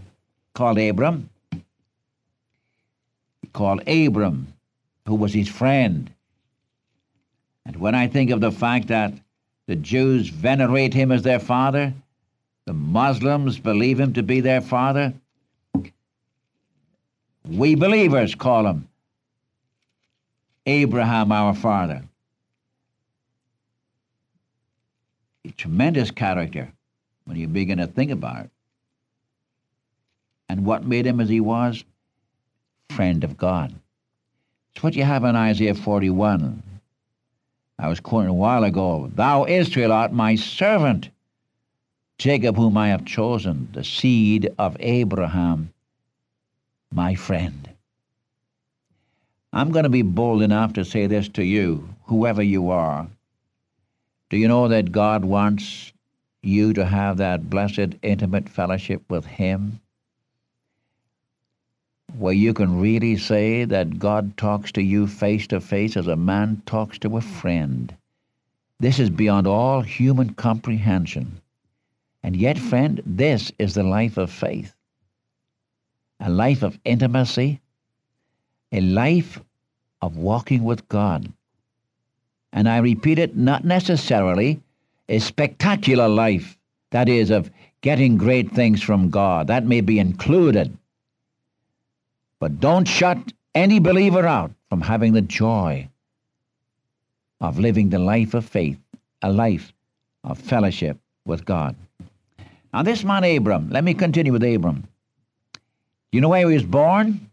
Called 0.54 0.78
Abram 0.78 1.30
He 1.52 3.48
called 3.52 3.88
Abram, 3.88 4.52
who 5.06 5.14
was 5.14 5.32
his 5.32 5.48
friend. 5.48 6.10
And 7.64 7.76
when 7.76 7.94
I 7.94 8.08
think 8.08 8.30
of 8.30 8.40
the 8.40 8.52
fact 8.52 8.88
that 8.88 9.14
the 9.66 9.76
Jews 9.76 10.28
venerate 10.28 10.92
him 10.92 11.12
as 11.12 11.22
their 11.22 11.38
father, 11.38 11.94
the 12.66 12.74
Muslims 12.74 13.58
believe 13.58 13.98
him 13.98 14.12
to 14.14 14.22
be 14.22 14.40
their 14.40 14.60
father, 14.60 15.14
we 17.48 17.74
believers 17.74 18.34
call 18.34 18.66
him 18.66 18.86
Abraham 20.66 21.32
our 21.32 21.54
father. 21.54 22.02
A 25.44 25.50
tremendous 25.52 26.10
character 26.10 26.72
when 27.24 27.36
you 27.36 27.48
begin 27.48 27.78
to 27.78 27.86
think 27.86 28.10
about 28.10 28.44
it. 28.46 28.50
And 30.48 30.64
what 30.64 30.84
made 30.84 31.06
him 31.06 31.20
as 31.20 31.28
he 31.28 31.40
was? 31.40 31.84
friend 32.90 33.24
of 33.24 33.36
God. 33.36 33.74
It's 34.74 34.82
what 34.82 34.94
you 34.94 35.04
have 35.04 35.24
in 35.24 35.36
Isaiah 35.36 35.74
41. 35.74 36.62
I 37.78 37.88
was 37.88 38.00
quoting 38.00 38.28
a 38.28 38.34
while 38.34 38.64
ago 38.64 39.10
Thou, 39.14 39.46
Israel, 39.46 39.92
art 39.92 40.12
my 40.12 40.34
servant, 40.34 41.08
Jacob, 42.18 42.56
whom 42.56 42.76
I 42.76 42.88
have 42.88 43.04
chosen, 43.04 43.68
the 43.72 43.84
seed 43.84 44.52
of 44.58 44.76
Abraham, 44.80 45.72
my 46.92 47.14
friend. 47.14 47.69
I'm 49.52 49.70
going 49.72 49.84
to 49.84 49.88
be 49.88 50.02
bold 50.02 50.42
enough 50.42 50.74
to 50.74 50.84
say 50.84 51.06
this 51.06 51.28
to 51.30 51.44
you, 51.44 51.88
whoever 52.04 52.42
you 52.42 52.70
are. 52.70 53.08
Do 54.28 54.36
you 54.36 54.48
know 54.48 54.68
that 54.68 54.92
God 54.92 55.24
wants 55.24 55.92
you 56.42 56.72
to 56.74 56.84
have 56.84 57.16
that 57.16 57.50
blessed, 57.50 57.96
intimate 58.02 58.48
fellowship 58.48 59.02
with 59.08 59.26
Him? 59.26 59.80
where 62.18 62.34
you 62.34 62.52
can 62.52 62.80
really 62.80 63.16
say 63.16 63.64
that 63.64 63.98
God 63.98 64.36
talks 64.36 64.72
to 64.72 64.82
you 64.82 65.06
face 65.06 65.46
to 65.48 65.60
face 65.60 65.96
as 65.96 66.06
a 66.06 66.16
man 66.16 66.62
talks 66.66 66.98
to 66.98 67.16
a 67.16 67.20
friend. 67.20 67.94
This 68.80 68.98
is 68.98 69.10
beyond 69.10 69.46
all 69.46 69.82
human 69.82 70.34
comprehension. 70.34 71.40
And 72.22 72.36
yet, 72.36 72.58
friend, 72.58 73.00
this 73.06 73.52
is 73.58 73.74
the 73.74 73.82
life 73.82 74.16
of 74.16 74.30
faith 74.30 74.74
a 76.22 76.28
life 76.28 76.62
of 76.62 76.78
intimacy, 76.84 77.62
a 78.72 78.80
life 78.80 79.40
of 80.02 80.16
walking 80.16 80.64
with 80.64 80.88
God. 80.88 81.32
And 82.52 82.68
I 82.68 82.78
repeat 82.78 83.18
it, 83.18 83.36
not 83.36 83.64
necessarily 83.64 84.60
a 85.08 85.18
spectacular 85.18 86.08
life, 86.08 86.56
that 86.90 87.08
is, 87.08 87.30
of 87.30 87.50
getting 87.80 88.16
great 88.16 88.50
things 88.52 88.82
from 88.82 89.10
God. 89.10 89.46
That 89.46 89.66
may 89.66 89.80
be 89.80 89.98
included. 89.98 90.76
But 92.38 92.60
don't 92.60 92.86
shut 92.86 93.32
any 93.54 93.78
believer 93.78 94.26
out 94.26 94.52
from 94.68 94.80
having 94.80 95.12
the 95.12 95.22
joy 95.22 95.88
of 97.40 97.58
living 97.58 97.90
the 97.90 97.98
life 97.98 98.34
of 98.34 98.44
faith, 98.44 98.78
a 99.22 99.32
life 99.32 99.72
of 100.24 100.38
fellowship 100.38 100.98
with 101.24 101.44
God. 101.44 101.76
Now, 102.72 102.82
this 102.82 103.02
man 103.02 103.24
Abram, 103.24 103.70
let 103.70 103.82
me 103.82 103.94
continue 103.94 104.32
with 104.32 104.44
Abram. 104.44 104.86
You 106.12 106.20
know 106.20 106.28
where 106.28 106.48
he 106.48 106.54
was 106.54 106.64
born? 106.64 107.29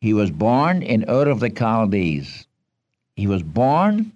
He 0.00 0.14
was 0.14 0.30
born 0.30 0.82
in 0.82 1.04
Ur 1.10 1.28
of 1.28 1.40
the 1.40 1.50
Chaldees. 1.50 2.46
He 3.16 3.26
was 3.26 3.42
born 3.42 4.12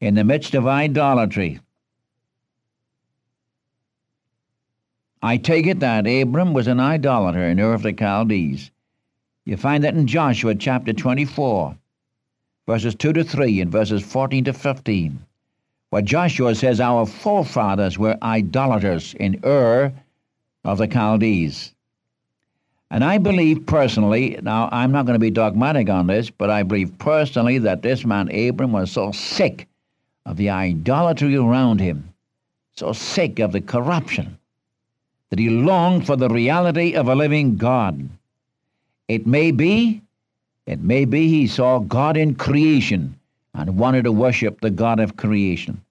in 0.00 0.16
the 0.16 0.24
midst 0.24 0.54
of 0.54 0.66
idolatry. 0.66 1.60
I 5.22 5.36
take 5.36 5.66
it 5.66 5.78
that 5.80 6.06
Abram 6.06 6.52
was 6.52 6.66
an 6.66 6.80
idolater 6.80 7.46
in 7.48 7.60
Ur 7.60 7.74
of 7.74 7.82
the 7.82 7.92
Chaldees. 7.92 8.72
You 9.44 9.56
find 9.56 9.84
that 9.84 9.94
in 9.94 10.08
Joshua 10.08 10.56
chapter 10.56 10.92
24, 10.92 11.76
verses 12.66 12.94
2 12.96 13.12
to 13.12 13.24
3 13.24 13.60
and 13.60 13.70
verses 13.70 14.02
14 14.02 14.44
to 14.44 14.52
15, 14.52 15.24
where 15.90 16.02
Joshua 16.02 16.56
says 16.56 16.80
our 16.80 17.06
forefathers 17.06 17.98
were 17.98 18.18
idolaters 18.22 19.14
in 19.14 19.40
Ur 19.44 19.92
of 20.64 20.78
the 20.78 20.88
Chaldees. 20.88 21.72
And 22.90 23.04
I 23.04 23.18
believe 23.18 23.66
personally, 23.66 24.38
now 24.42 24.68
I'm 24.72 24.92
not 24.92 25.04
going 25.04 25.14
to 25.14 25.20
be 25.20 25.30
dogmatic 25.30 25.90
on 25.90 26.06
this, 26.06 26.30
but 26.30 26.48
I 26.48 26.62
believe 26.62 26.96
personally 26.98 27.58
that 27.58 27.82
this 27.82 28.04
man 28.04 28.34
Abram 28.34 28.72
was 28.72 28.90
so 28.90 29.12
sick 29.12 29.68
of 30.24 30.36
the 30.36 30.50
idolatry 30.50 31.36
around 31.36 31.80
him, 31.80 32.14
so 32.74 32.92
sick 32.92 33.40
of 33.40 33.52
the 33.52 33.60
corruption, 33.60 34.38
that 35.30 35.38
he 35.38 35.50
longed 35.50 36.06
for 36.06 36.16
the 36.16 36.30
reality 36.30 36.94
of 36.94 37.08
a 37.08 37.14
living 37.14 37.56
God. 37.56 38.08
It 39.06 39.26
may 39.26 39.50
be, 39.50 40.02
it 40.66 40.80
may 40.80 41.04
be 41.04 41.28
he 41.28 41.46
saw 41.46 41.80
God 41.80 42.16
in 42.16 42.34
creation 42.34 43.18
and 43.54 43.78
wanted 43.78 44.04
to 44.04 44.12
worship 44.12 44.60
the 44.60 44.70
God 44.70 45.00
of 45.00 45.16
creation. 45.16 45.82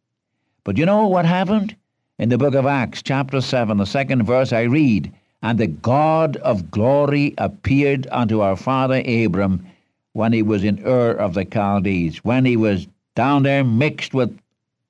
But 0.63 0.77
you 0.77 0.85
know 0.85 1.07
what 1.07 1.25
happened? 1.25 1.75
In 2.19 2.29
the 2.29 2.37
book 2.37 2.55
of 2.55 2.65
Acts, 2.65 3.03
chapter 3.03 3.41
7, 3.41 3.77
the 3.77 3.85
second 3.85 4.23
verse, 4.23 4.51
I 4.51 4.63
read, 4.63 5.11
And 5.41 5.59
the 5.59 5.67
God 5.67 6.37
of 6.37 6.71
glory 6.71 7.33
appeared 7.37 8.07
unto 8.11 8.41
our 8.41 8.55
father 8.55 9.01
Abram 9.05 9.65
when 10.13 10.33
he 10.33 10.41
was 10.41 10.63
in 10.63 10.83
Ur 10.85 11.11
of 11.11 11.35
the 11.35 11.45
Chaldees, 11.45 12.23
when 12.23 12.45
he 12.45 12.57
was 12.57 12.87
down 13.15 13.43
there 13.43 13.63
mixed 13.63 14.13
with 14.13 14.37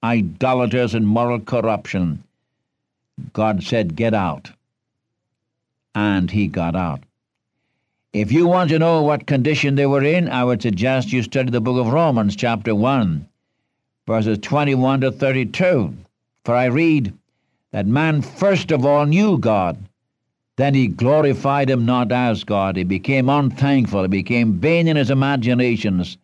idolaters 0.04 0.94
and 0.94 1.08
moral 1.08 1.40
corruption. 1.40 2.24
God 3.34 3.64
said, 3.64 3.96
Get 3.96 4.14
out. 4.14 4.52
And 5.96 6.32
he 6.32 6.48
got 6.48 6.76
out. 6.76 7.02
If 8.14 8.32
you 8.32 8.48
want 8.48 8.70
to 8.70 8.80
know 8.80 9.02
what 9.02 9.28
condition 9.28 9.76
they 9.76 9.86
were 9.86 10.04
in, 10.04 10.30
I 10.30 10.44
would 10.44 10.62
suggest 10.62 11.12
you 11.12 11.24
study 11.24 11.52
the 11.52 11.62
book 11.62 11.78
of 11.78 11.92
Romans, 11.92 12.36
chapter 12.36 12.74
1, 12.74 13.28
verses 14.06 14.38
21 14.40 15.02
to 15.02 15.12
32. 15.12 15.94
For 16.46 16.56
I 16.56 16.66
read 16.66 17.14
that 17.72 17.86
man 17.86 18.22
first 18.22 18.72
of 18.72 18.86
all 18.86 19.06
knew 19.06 19.38
God, 19.38 19.78
then 20.58 20.74
he 20.74 20.88
glorified 20.88 21.70
him 21.70 21.86
not 21.86 22.12
as 22.12 22.44
God. 22.44 22.76
He 22.76 22.84
became 22.84 23.30
unthankful, 23.30 24.02
he 24.04 24.08
became 24.10 24.60
vain 24.60 24.88
in 24.88 24.98
his 24.98 25.10
imaginations. 25.10 26.18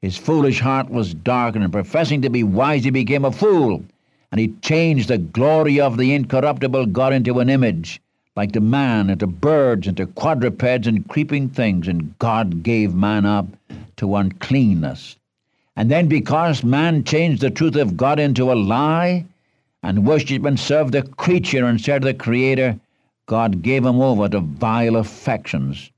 His 0.00 0.16
foolish 0.16 0.60
heart 0.60 0.88
was 0.88 1.12
darkened, 1.12 1.62
and 1.62 1.72
professing 1.72 2.22
to 2.22 2.30
be 2.30 2.42
wise, 2.42 2.84
he 2.84 2.90
became 2.90 3.24
a 3.24 3.30
fool 3.30 3.84
and 4.30 4.40
he 4.40 4.54
changed 4.62 5.08
the 5.08 5.18
glory 5.18 5.80
of 5.80 5.96
the 5.96 6.14
incorruptible 6.14 6.86
God 6.86 7.12
into 7.12 7.40
an 7.40 7.50
image, 7.50 8.00
like 8.36 8.52
the 8.52 8.60
man, 8.60 9.10
into 9.10 9.26
birds, 9.26 9.88
into 9.88 10.06
quadrupeds, 10.06 10.86
and 10.86 11.08
creeping 11.08 11.48
things, 11.48 11.88
and 11.88 12.16
God 12.18 12.62
gave 12.62 12.94
man 12.94 13.26
up 13.26 13.48
to 13.96 14.14
uncleanness. 14.14 15.16
And 15.76 15.90
then, 15.90 16.06
because 16.06 16.62
man 16.62 17.02
changed 17.02 17.42
the 17.42 17.50
truth 17.50 17.74
of 17.74 17.96
God 17.96 18.20
into 18.20 18.52
a 18.52 18.54
lie, 18.54 19.24
and 19.82 20.06
worshipped 20.06 20.46
and 20.46 20.60
served 20.60 20.92
the 20.92 21.02
creature 21.02 21.66
instead 21.66 21.96
of 21.96 22.02
the 22.02 22.14
Creator, 22.14 22.78
God 23.30 23.62
gave 23.62 23.86
him 23.86 24.00
over 24.00 24.28
to 24.28 24.40
vile 24.40 24.96
affections. 24.96 25.92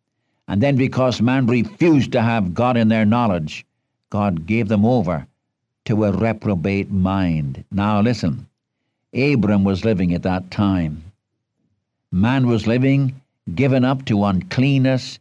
And 0.48 0.62
then, 0.62 0.76
because 0.76 1.22
man 1.22 1.46
refused 1.46 2.12
to 2.12 2.20
have 2.20 2.52
God 2.52 2.76
in 2.76 2.88
their 2.88 3.06
knowledge, 3.06 3.64
God 4.10 4.44
gave 4.44 4.68
them 4.68 4.84
over 4.84 5.26
to 5.86 6.04
a 6.04 6.12
reprobate 6.12 6.90
mind. 6.90 7.64
Now 7.70 8.02
listen, 8.02 8.46
Abram 9.14 9.64
was 9.64 9.82
living 9.82 10.12
at 10.12 10.24
that 10.24 10.50
time. 10.50 11.02
Man 12.10 12.46
was 12.48 12.66
living 12.66 13.18
given 13.54 13.82
up 13.82 14.04
to 14.04 14.24
uncleanness, 14.24 15.18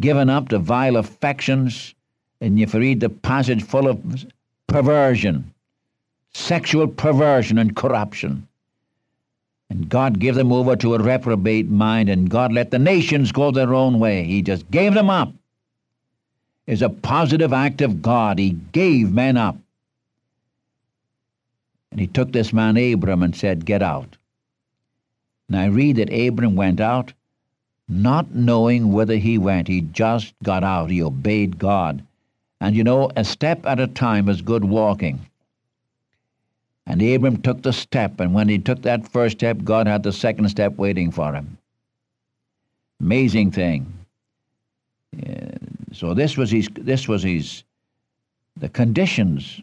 given 0.00 0.28
up 0.28 0.48
to 0.48 0.58
vile 0.58 0.96
affections, 0.96 1.94
and 2.40 2.58
if 2.58 2.74
you 2.74 2.80
read 2.80 2.98
the 2.98 3.08
passage 3.08 3.62
full 3.62 3.86
of 3.86 4.26
perversion, 4.66 5.54
sexual 6.34 6.88
perversion 6.88 7.56
and 7.56 7.76
corruption. 7.76 8.48
And 9.72 9.88
God 9.88 10.18
gave 10.18 10.34
them 10.34 10.52
over 10.52 10.76
to 10.76 10.94
a 10.94 11.02
reprobate 11.02 11.66
mind, 11.66 12.10
and 12.10 12.28
God 12.28 12.52
let 12.52 12.70
the 12.70 12.78
nations 12.78 13.32
go 13.32 13.50
their 13.50 13.72
own 13.72 13.98
way. 13.98 14.24
He 14.24 14.42
just 14.42 14.70
gave 14.70 14.92
them 14.92 15.08
up. 15.08 15.32
Is 16.66 16.82
a 16.82 16.90
positive 16.90 17.54
act 17.54 17.80
of 17.80 18.02
God. 18.02 18.38
He 18.38 18.50
gave 18.50 19.10
men 19.10 19.38
up. 19.38 19.56
And 21.90 21.98
he 21.98 22.06
took 22.06 22.32
this 22.32 22.52
man 22.52 22.76
Abram 22.76 23.22
and 23.22 23.34
said, 23.34 23.64
Get 23.64 23.82
out. 23.82 24.18
And 25.48 25.56
I 25.56 25.64
read 25.68 25.96
that 25.96 26.12
Abram 26.12 26.54
went 26.54 26.78
out, 26.78 27.14
not 27.88 28.34
knowing 28.34 28.92
whither 28.92 29.16
he 29.16 29.38
went. 29.38 29.68
He 29.68 29.80
just 29.80 30.34
got 30.42 30.62
out. 30.62 30.90
He 30.90 31.02
obeyed 31.02 31.58
God. 31.58 32.04
And 32.60 32.76
you 32.76 32.84
know, 32.84 33.10
a 33.16 33.24
step 33.24 33.64
at 33.64 33.80
a 33.80 33.86
time 33.86 34.28
is 34.28 34.42
good 34.42 34.66
walking. 34.66 35.24
And 36.86 37.00
Abram 37.00 37.40
took 37.40 37.62
the 37.62 37.72
step, 37.72 38.18
and 38.20 38.34
when 38.34 38.48
he 38.48 38.58
took 38.58 38.82
that 38.82 39.08
first 39.08 39.38
step, 39.38 39.58
God 39.62 39.86
had 39.86 40.02
the 40.02 40.12
second 40.12 40.48
step 40.48 40.76
waiting 40.76 41.10
for 41.10 41.32
him. 41.32 41.56
Amazing 43.00 43.52
thing. 43.52 43.92
So 45.92 46.14
this 46.14 46.36
was 46.36 46.50
his. 46.50 46.68
This 46.74 47.06
was 47.06 47.22
his. 47.22 47.62
The 48.56 48.68
conditions 48.68 49.60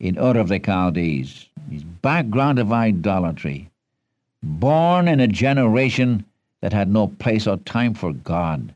in 0.00 0.18
Ur 0.18 0.36
of 0.38 0.48
the 0.48 0.58
Chaldees, 0.58 1.46
his 1.70 1.84
background 1.84 2.58
of 2.58 2.72
idolatry, 2.72 3.70
born 4.42 5.08
in 5.08 5.20
a 5.20 5.26
generation 5.26 6.24
that 6.60 6.72
had 6.72 6.90
no 6.90 7.08
place 7.08 7.46
or 7.46 7.56
time 7.58 7.94
for 7.94 8.12
God. 8.12 8.74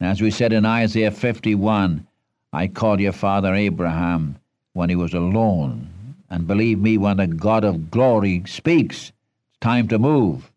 And 0.00 0.08
as 0.10 0.20
we 0.20 0.30
said 0.30 0.52
in 0.52 0.64
Isaiah 0.64 1.10
51, 1.10 2.06
I 2.52 2.66
called 2.66 3.00
your 3.00 3.12
father 3.12 3.54
Abraham 3.54 4.36
when 4.72 4.88
he 4.88 4.96
was 4.96 5.14
alone. 5.14 5.88
And 6.30 6.46
believe 6.46 6.78
me, 6.78 6.96
when 6.96 7.16
the 7.16 7.26
God 7.26 7.64
of 7.64 7.90
glory 7.90 8.44
speaks, 8.46 9.08
it's 9.48 9.58
time 9.60 9.88
to 9.88 9.98
move. 9.98 10.50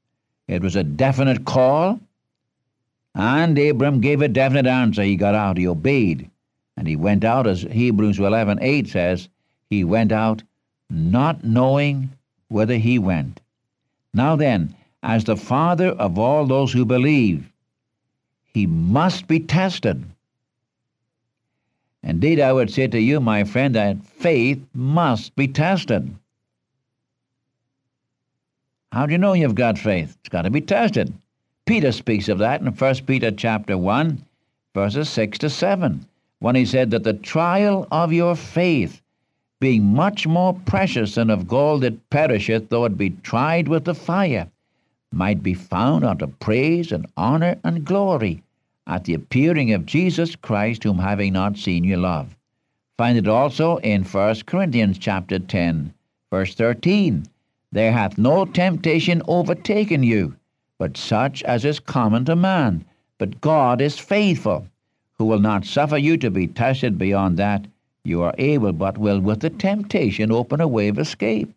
It 0.47 0.61
was 0.61 0.75
a 0.75 0.83
definite 0.83 1.45
call, 1.45 1.99
and 3.15 3.57
Abram 3.57 3.99
gave 3.99 4.21
a 4.21 4.27
definite 4.27 4.67
answer. 4.67 5.01
He 5.01 5.15
got 5.15 5.35
out, 5.35 5.57
he 5.57 5.67
obeyed, 5.67 6.29
and 6.77 6.87
he 6.87 6.95
went 6.95 7.23
out, 7.23 7.47
as 7.47 7.63
Hebrews 7.63 8.19
11 8.19 8.59
8 8.61 8.87
says, 8.87 9.29
he 9.69 9.83
went 9.83 10.11
out, 10.11 10.43
not 10.89 11.43
knowing 11.43 12.11
whither 12.49 12.77
he 12.77 12.99
went. 12.99 13.41
Now 14.13 14.35
then, 14.35 14.75
as 15.01 15.23
the 15.23 15.35
father 15.35 15.89
of 15.89 16.19
all 16.19 16.45
those 16.45 16.71
who 16.71 16.85
believe, 16.85 17.51
he 18.53 18.67
must 18.67 19.27
be 19.27 19.39
tested. 19.39 20.03
Indeed, 22.03 22.41
I 22.41 22.51
would 22.51 22.69
say 22.69 22.87
to 22.87 22.99
you, 22.99 23.21
my 23.21 23.45
friend, 23.45 23.73
that 23.75 24.05
faith 24.05 24.61
must 24.73 25.35
be 25.37 25.47
tested. 25.47 26.13
How 28.91 29.05
do 29.05 29.13
you 29.13 29.17
know 29.17 29.33
you've 29.33 29.55
got 29.55 29.77
faith? 29.77 30.17
It's 30.19 30.29
got 30.29 30.41
to 30.41 30.49
be 30.49 30.59
tested. 30.61 31.13
Peter 31.65 31.93
speaks 31.93 32.27
of 32.27 32.39
that 32.39 32.59
in 32.59 32.67
1 32.67 32.95
Peter 33.07 33.31
chapter 33.31 33.77
1, 33.77 34.23
verses 34.73 35.09
6 35.09 35.37
to 35.39 35.49
7, 35.49 36.05
when 36.39 36.55
he 36.55 36.65
said 36.65 36.91
that 36.91 37.05
the 37.05 37.13
trial 37.13 37.87
of 37.89 38.11
your 38.11 38.35
faith, 38.35 39.01
being 39.61 39.85
much 39.85 40.27
more 40.27 40.53
precious 40.65 41.15
than 41.15 41.29
of 41.29 41.47
gold 41.47 41.81
that 41.81 42.09
perisheth, 42.09 42.67
though 42.67 42.83
it 42.83 42.97
be 42.97 43.11
tried 43.11 43.69
with 43.69 43.85
the 43.85 43.95
fire, 43.95 44.49
might 45.13 45.41
be 45.41 45.53
found 45.53 46.03
unto 46.03 46.27
praise 46.27 46.91
and 46.91 47.07
honor 47.15 47.57
and 47.63 47.85
glory 47.85 48.43
at 48.87 49.05
the 49.05 49.13
appearing 49.13 49.71
of 49.73 49.85
Jesus 49.85 50.35
Christ, 50.35 50.83
whom 50.83 50.99
having 50.99 51.33
not 51.33 51.57
seen 51.57 51.83
you 51.83 51.97
love. 51.97 52.35
Find 52.97 53.17
it 53.17 53.27
also 53.27 53.77
in 53.77 54.03
1 54.03 54.35
Corinthians 54.45 54.97
chapter 54.97 55.39
10, 55.39 55.93
verse 56.29 56.53
13. 56.55 57.25
There 57.71 57.91
hath 57.91 58.17
no 58.17 58.45
temptation 58.45 59.21
overtaken 59.27 60.03
you, 60.03 60.35
but 60.77 60.97
such 60.97 61.41
as 61.43 61.65
is 61.65 61.79
common 61.79 62.25
to 62.25 62.35
man. 62.35 62.85
But 63.17 63.41
God 63.41 63.81
is 63.81 63.97
faithful, 63.97 64.67
who 65.13 65.25
will 65.25 65.39
not 65.39 65.65
suffer 65.65 65.97
you 65.97 66.17
to 66.17 66.29
be 66.29 66.47
tested 66.47 66.97
beyond 66.97 67.37
that 67.37 67.65
you 68.03 68.21
are 68.21 68.35
able, 68.37 68.73
but 68.73 68.97
will 68.97 69.19
with 69.19 69.39
the 69.39 69.49
temptation 69.49 70.31
open 70.31 70.59
a 70.59 70.67
way 70.67 70.89
of 70.89 70.99
escape. 70.99 71.53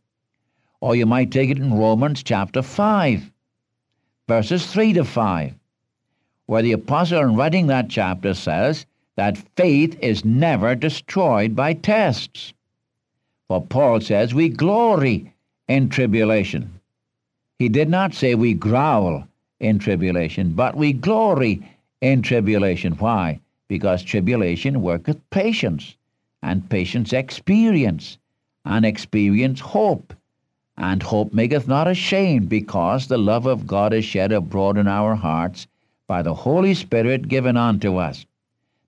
Or 0.81 0.95
you 0.95 1.07
might 1.07 1.33
take 1.33 1.51
it 1.51 1.59
in 1.59 1.75
Romans 1.75 2.23
chapter 2.23 2.63
5, 2.63 3.31
verses 4.29 4.67
3 4.67 4.93
to 4.93 5.05
5, 5.05 5.55
where 6.47 6.63
the 6.63 6.73
apostle 6.73 7.21
in 7.21 7.35
writing 7.35 7.67
that 7.67 7.91
chapter 7.91 8.33
says 8.33 8.87
that 9.17 9.37
faith 9.57 9.99
is 10.01 10.25
never 10.25 10.75
destroyed 10.75 11.57
by 11.57 11.73
tests. 11.73 12.53
For 13.49 13.61
Paul 13.61 14.01
says 14.01 14.33
we 14.33 14.49
glory 14.49 15.33
in 15.69 15.89
tribulation. 15.89 16.81
He 17.59 17.69
did 17.69 17.89
not 17.89 18.15
say 18.15 18.35
we 18.35 18.55
growl 18.55 19.27
in 19.61 19.79
tribulation, 19.79 20.53
but 20.53 20.77
we 20.77 20.93
glory 20.93 21.63
in 22.01 22.23
tribulation. 22.23 22.93
Why? 22.93 23.41
Because 23.69 24.03
tribulation 24.03 24.83
worketh 24.83 25.19
patience, 25.31 25.97
and 26.43 26.69
patience 26.69 27.13
experience, 27.13 28.19
and 28.65 28.85
experience 28.85 29.61
hope. 29.61 30.15
And 30.77 31.03
hope 31.03 31.33
maketh 31.33 31.67
not 31.67 31.89
ashamed, 31.89 32.49
because 32.49 33.07
the 33.07 33.19
love 33.19 33.47
of 33.47 33.67
God 33.67 33.95
is 33.95 34.05
shed 34.05 34.31
abroad 34.31 34.77
in 34.77 34.87
our 34.87 35.15
hearts 35.15 35.67
by 36.07 36.23
the 36.23 36.35
Holy 36.35 36.75
Spirit 36.75 37.29
given 37.29 37.57
unto 37.57 37.97
us. 37.97 38.27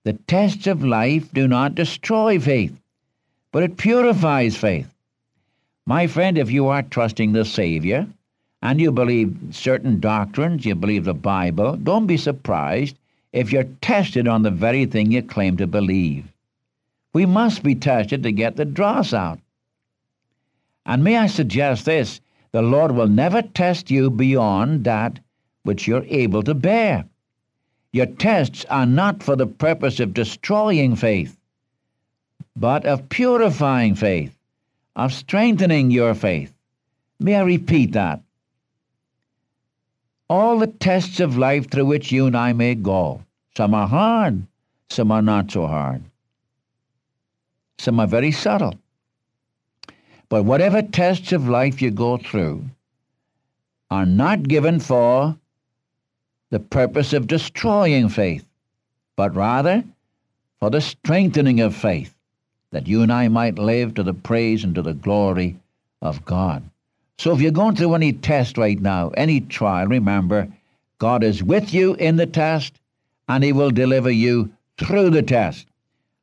The 0.03 0.13
tests 0.13 0.67
of 0.67 0.83
life 0.83 1.31
do 1.33 1.47
not 1.47 1.75
destroy 1.75 2.39
faith, 2.39 2.79
but 3.51 3.63
it 3.63 3.77
purifies 3.77 4.55
faith. 4.55 4.93
My 5.85 6.07
friend, 6.07 6.37
if 6.37 6.51
you 6.51 6.67
are 6.67 6.83
trusting 6.83 7.33
the 7.33 7.45
Savior 7.45 8.07
and 8.61 8.79
you 8.79 8.91
believe 8.91 9.37
certain 9.51 9.99
doctrines, 9.99 10.65
you 10.65 10.75
believe 10.75 11.05
the 11.05 11.13
Bible, 11.13 11.75
don't 11.75 12.07
be 12.07 12.17
surprised 12.17 12.95
if 13.33 13.51
you're 13.51 13.67
tested 13.81 14.27
on 14.27 14.43
the 14.43 14.51
very 14.51 14.85
thing 14.85 15.11
you 15.11 15.21
claim 15.21 15.57
to 15.57 15.67
believe. 15.67 16.25
We 17.13 17.25
must 17.25 17.63
be 17.63 17.75
tested 17.75 18.23
to 18.23 18.31
get 18.31 18.55
the 18.55 18.65
dross 18.65 19.13
out. 19.13 19.39
And 20.85 21.03
may 21.03 21.17
I 21.17 21.27
suggest 21.27 21.85
this 21.85 22.21
the 22.51 22.61
Lord 22.61 22.93
will 22.93 23.07
never 23.07 23.41
test 23.41 23.91
you 23.91 24.09
beyond 24.09 24.83
that 24.85 25.19
which 25.69 25.85
you're 25.85 26.05
able 26.09 26.41
to 26.41 26.55
bear. 26.55 27.05
Your 27.91 28.07
tests 28.07 28.65
are 28.71 28.87
not 28.87 29.21
for 29.21 29.35
the 29.35 29.45
purpose 29.45 29.99
of 29.99 30.15
destroying 30.15 30.95
faith, 30.95 31.37
but 32.55 32.87
of 32.87 33.07
purifying 33.09 33.93
faith, 33.93 34.35
of 34.95 35.13
strengthening 35.13 35.91
your 35.91 36.15
faith. 36.15 36.51
May 37.19 37.35
I 37.35 37.43
repeat 37.43 37.91
that? 37.91 38.23
All 40.27 40.57
the 40.57 40.73
tests 40.87 41.19
of 41.19 41.37
life 41.37 41.69
through 41.69 41.85
which 41.85 42.11
you 42.11 42.25
and 42.25 42.35
I 42.35 42.51
may 42.53 42.73
go, 42.73 43.21
some 43.55 43.75
are 43.75 43.87
hard, 43.87 44.41
some 44.89 45.11
are 45.11 45.21
not 45.21 45.51
so 45.51 45.67
hard, 45.67 46.01
some 47.77 47.99
are 47.99 48.07
very 48.07 48.31
subtle. 48.31 48.73
But 50.29 50.45
whatever 50.45 50.81
tests 50.81 51.31
of 51.31 51.47
life 51.47 51.79
you 51.79 51.91
go 51.91 52.17
through 52.17 52.65
are 53.91 54.07
not 54.07 54.47
given 54.47 54.79
for 54.79 55.37
the 56.49 56.59
purpose 56.59 57.13
of 57.13 57.27
destroying 57.27 58.09
faith, 58.09 58.45
but 59.15 59.35
rather 59.35 59.83
for 60.59 60.69
the 60.69 60.81
strengthening 60.81 61.59
of 61.59 61.75
faith, 61.75 62.13
that 62.71 62.87
you 62.87 63.01
and 63.01 63.11
I 63.11 63.27
might 63.27 63.57
live 63.57 63.93
to 63.95 64.03
the 64.03 64.13
praise 64.13 64.63
and 64.63 64.75
to 64.75 64.81
the 64.81 64.93
glory 64.93 65.57
of 66.01 66.25
God. 66.25 66.63
So 67.17 67.33
if 67.33 67.41
you're 67.41 67.51
going 67.51 67.75
through 67.75 67.95
any 67.95 68.13
test 68.13 68.57
right 68.57 68.79
now, 68.79 69.09
any 69.09 69.41
trial, 69.41 69.87
remember, 69.87 70.47
God 70.99 71.23
is 71.23 71.43
with 71.43 71.73
you 71.73 71.95
in 71.95 72.17
the 72.17 72.25
test, 72.25 72.73
and 73.27 73.43
He 73.43 73.53
will 73.53 73.71
deliver 73.71 74.11
you 74.11 74.51
through 74.77 75.09
the 75.09 75.21
test. 75.21 75.67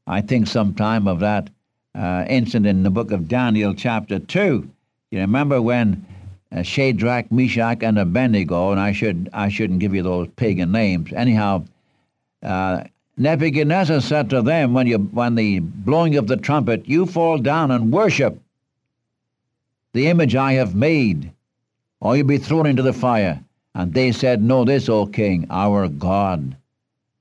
I 0.06 0.20
think 0.20 0.46
sometime 0.46 1.08
of 1.08 1.20
that 1.20 1.50
uh, 1.94 2.26
incident 2.28 2.66
in 2.78 2.82
the 2.82 2.90
book 2.90 3.10
of 3.10 3.28
Daniel, 3.28 3.74
chapter 3.74 4.18
2. 4.18 4.68
You 5.10 5.20
remember 5.20 5.62
when 5.62 6.06
Shadrach, 6.62 7.30
Meshach, 7.30 7.82
and 7.82 7.98
Abednego, 7.98 8.70
and 8.70 8.80
I 8.80 8.92
should 8.92 9.28
I 9.32 9.48
shouldn't 9.48 9.80
give 9.80 9.94
you 9.94 10.02
those 10.02 10.28
pagan 10.36 10.72
names. 10.72 11.12
Anyhow, 11.12 11.64
uh, 12.42 12.84
Nebuchadnezzar 13.16 14.00
said 14.00 14.30
to 14.30 14.42
them, 14.42 14.74
when 14.74 14.86
you 14.86 14.98
when 14.98 15.34
the 15.34 15.60
blowing 15.60 16.16
of 16.16 16.26
the 16.26 16.36
trumpet, 16.36 16.88
you 16.88 17.06
fall 17.06 17.38
down 17.38 17.70
and 17.70 17.92
worship 17.92 18.40
the 19.92 20.08
image 20.08 20.36
I 20.36 20.52
have 20.52 20.74
made, 20.74 21.32
or 22.00 22.16
you'll 22.16 22.26
be 22.26 22.38
thrown 22.38 22.66
into 22.66 22.82
the 22.82 22.92
fire. 22.92 23.42
And 23.74 23.92
they 23.92 24.12
said, 24.12 24.42
Know 24.42 24.64
this, 24.64 24.88
O 24.88 25.06
king, 25.06 25.46
our 25.50 25.88
God 25.88 26.56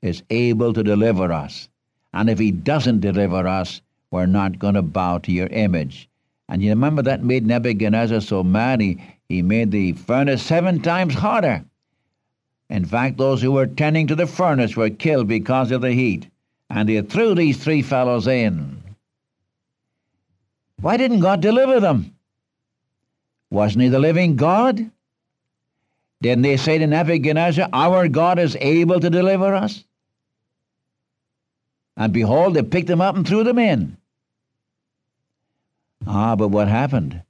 is 0.01 0.23
able 0.29 0.73
to 0.73 0.83
deliver 0.83 1.31
us. 1.31 1.67
And 2.13 2.29
if 2.29 2.39
he 2.39 2.51
doesn't 2.51 2.99
deliver 2.99 3.47
us, 3.47 3.81
we're 4.11 4.25
not 4.25 4.59
going 4.59 4.75
to 4.75 4.81
bow 4.81 5.17
to 5.19 5.31
your 5.31 5.47
image. 5.47 6.07
And 6.47 6.61
you 6.61 6.69
remember 6.69 7.01
that 7.01 7.23
made 7.23 7.45
Nebuchadnezzar 7.45 8.21
so 8.21 8.43
mad, 8.43 8.79
he, 8.79 9.01
he 9.29 9.41
made 9.41 9.71
the 9.71 9.93
furnace 9.93 10.43
seven 10.43 10.81
times 10.81 11.13
hotter. 11.13 11.65
In 12.69 12.85
fact, 12.85 13.17
those 13.17 13.41
who 13.41 13.51
were 13.51 13.67
tending 13.67 14.07
to 14.07 14.15
the 14.15 14.27
furnace 14.27 14.75
were 14.75 14.89
killed 14.89 15.27
because 15.27 15.71
of 15.71 15.81
the 15.81 15.91
heat. 15.91 16.27
And 16.69 16.89
they 16.89 17.01
threw 17.01 17.35
these 17.35 17.63
three 17.63 17.81
fellows 17.81 18.27
in. 18.27 18.81
Why 20.81 20.97
didn't 20.97 21.19
God 21.19 21.41
deliver 21.41 21.79
them? 21.79 22.15
Wasn't 23.49 23.81
he 23.81 23.89
the 23.89 23.99
living 23.99 24.35
God? 24.35 24.89
Didn't 26.21 26.41
they 26.41 26.57
say 26.57 26.77
to 26.77 26.87
Nebuchadnezzar, 26.87 27.69
Our 27.71 28.07
God 28.07 28.39
is 28.39 28.57
able 28.59 28.99
to 28.99 29.09
deliver 29.09 29.53
us? 29.53 29.83
And 31.97 32.11
behold, 32.11 32.55
they 32.55 32.63
picked 32.63 32.87
them 32.87 33.01
up 33.01 33.15
and 33.15 33.27
threw 33.27 33.43
them 33.43 33.59
in. 33.59 33.97
Ah, 36.07 36.35
but 36.35 36.49
what 36.49 36.67
happened? 36.67 37.21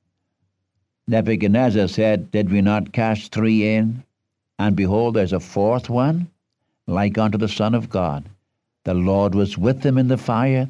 Nebuchadnezzar 1.08 1.88
said, 1.88 2.32
Did 2.32 2.52
we 2.52 2.62
not 2.62 2.92
cast 2.92 3.32
three 3.32 3.76
in? 3.76 4.04
And 4.58 4.76
behold, 4.76 5.14
there's 5.14 5.34
a 5.34 5.40
fourth 5.40 5.88
one, 5.88 6.32
like 6.88 7.18
unto 7.18 7.38
the 7.38 7.48
Son 7.48 7.76
of 7.76 7.90
God. 7.90 8.26
The 8.86 8.96
Lord 8.96 9.36
was 9.36 9.58
with 9.58 9.82
them 9.82 10.00
in 10.00 10.08
the 10.08 10.18
fire, 10.18 10.70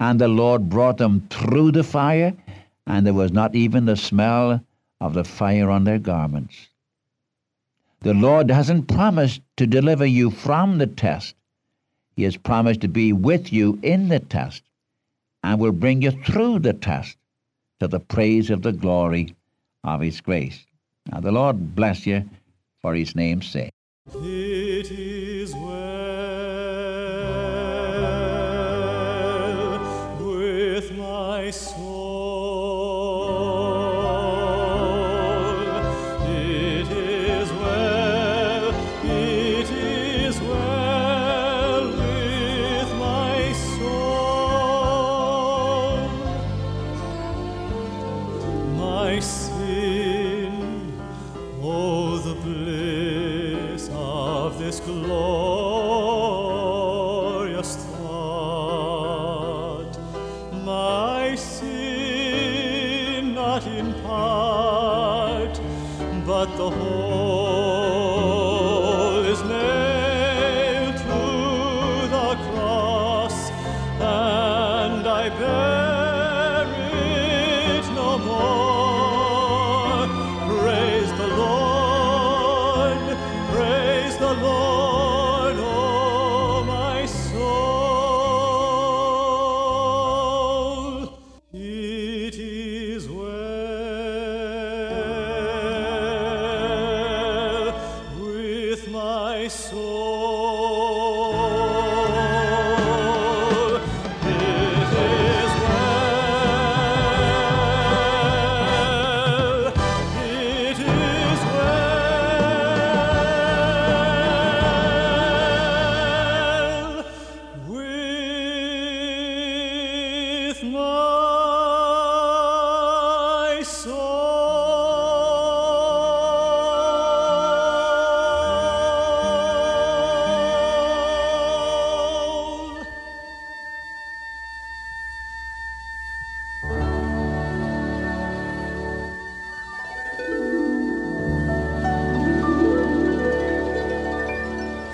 and 0.00 0.18
the 0.18 0.28
Lord 0.28 0.70
brought 0.70 0.96
them 0.96 1.26
through 1.28 1.72
the 1.72 1.84
fire, 1.84 2.32
and 2.86 3.06
there 3.06 3.12
was 3.12 3.32
not 3.32 3.54
even 3.54 3.84
the 3.84 3.96
smell 3.96 4.62
of 4.98 5.12
the 5.12 5.24
fire 5.24 5.70
on 5.70 5.84
their 5.84 5.98
garments. 5.98 6.68
The 8.00 8.14
Lord 8.14 8.50
hasn't 8.50 8.88
promised 8.88 9.42
to 9.58 9.66
deliver 9.66 10.06
you 10.06 10.30
from 10.30 10.78
the 10.78 10.86
test. 10.86 11.34
He 12.14 12.22
has 12.22 12.38
promised 12.38 12.80
to 12.80 12.88
be 12.88 13.12
with 13.12 13.52
you 13.52 13.78
in 13.82 14.08
the 14.08 14.20
test 14.20 14.62
and 15.42 15.60
will 15.60 15.72
bring 15.72 16.00
you 16.00 16.12
through 16.12 16.60
the 16.60 16.72
test 16.72 17.18
to 17.80 17.88
the 17.88 18.00
praise 18.00 18.48
of 18.48 18.62
the 18.62 18.72
glory 18.72 19.34
of 19.86 20.00
His 20.02 20.20
grace. 20.20 20.66
Now, 21.10 21.20
the 21.20 21.32
Lord 21.32 21.74
bless 21.74 22.06
you 22.06 22.28
for 22.82 22.94
His 22.94 23.14
name's 23.16 23.48
sake. 23.48 23.70
It 24.14 24.90
is 24.90 25.54
well 25.54 25.66
with 30.20 30.92
my 30.98 31.50
soul. 31.50 31.95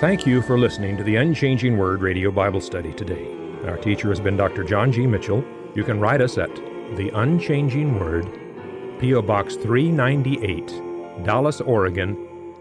Thank 0.02 0.26
you 0.26 0.42
for 0.42 0.58
listening 0.58 0.96
to 0.96 1.04
the 1.04 1.14
Unchanging 1.14 1.78
Word 1.78 2.02
Radio 2.02 2.32
Bible 2.32 2.60
Study 2.60 2.92
today. 2.92 3.36
Our 3.68 3.76
teacher 3.76 4.08
has 4.08 4.18
been 4.18 4.36
Dr. 4.36 4.64
John 4.64 4.90
G. 4.90 5.06
Mitchell. 5.06 5.44
You 5.76 5.84
can 5.84 6.00
write 6.00 6.20
us 6.20 6.38
at 6.38 6.52
The 6.96 7.12
Unchanging 7.14 8.00
Word, 8.00 8.26
P.O. 8.98 9.22
Box 9.22 9.54
398, 9.54 11.24
Dallas, 11.24 11.60
Oregon 11.60 12.16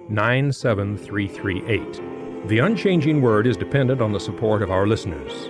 97338. 0.10 2.48
The 2.48 2.60
Unchanging 2.60 3.24
Word 3.24 3.48
is 3.48 3.58
dependent 3.58 4.02
on 4.02 4.12
the 4.12 4.20
support 4.20 4.62
of 4.62 4.70
our 4.70 4.86
listeners. 4.86 5.50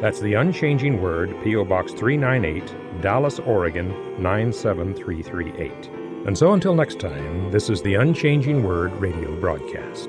That's 0.00 0.20
The 0.20 0.34
Unchanging 0.34 1.02
Word, 1.02 1.34
P.O. 1.42 1.64
Box 1.64 1.92
398, 1.92 3.02
Dallas, 3.02 3.40
Oregon 3.40 3.88
97338. 4.22 6.01
And 6.26 6.38
so 6.38 6.52
until 6.52 6.74
next 6.74 7.00
time, 7.00 7.50
this 7.50 7.68
is 7.68 7.82
the 7.82 7.94
Unchanging 7.94 8.62
Word 8.62 8.92
radio 9.00 9.34
broadcast. 9.40 10.08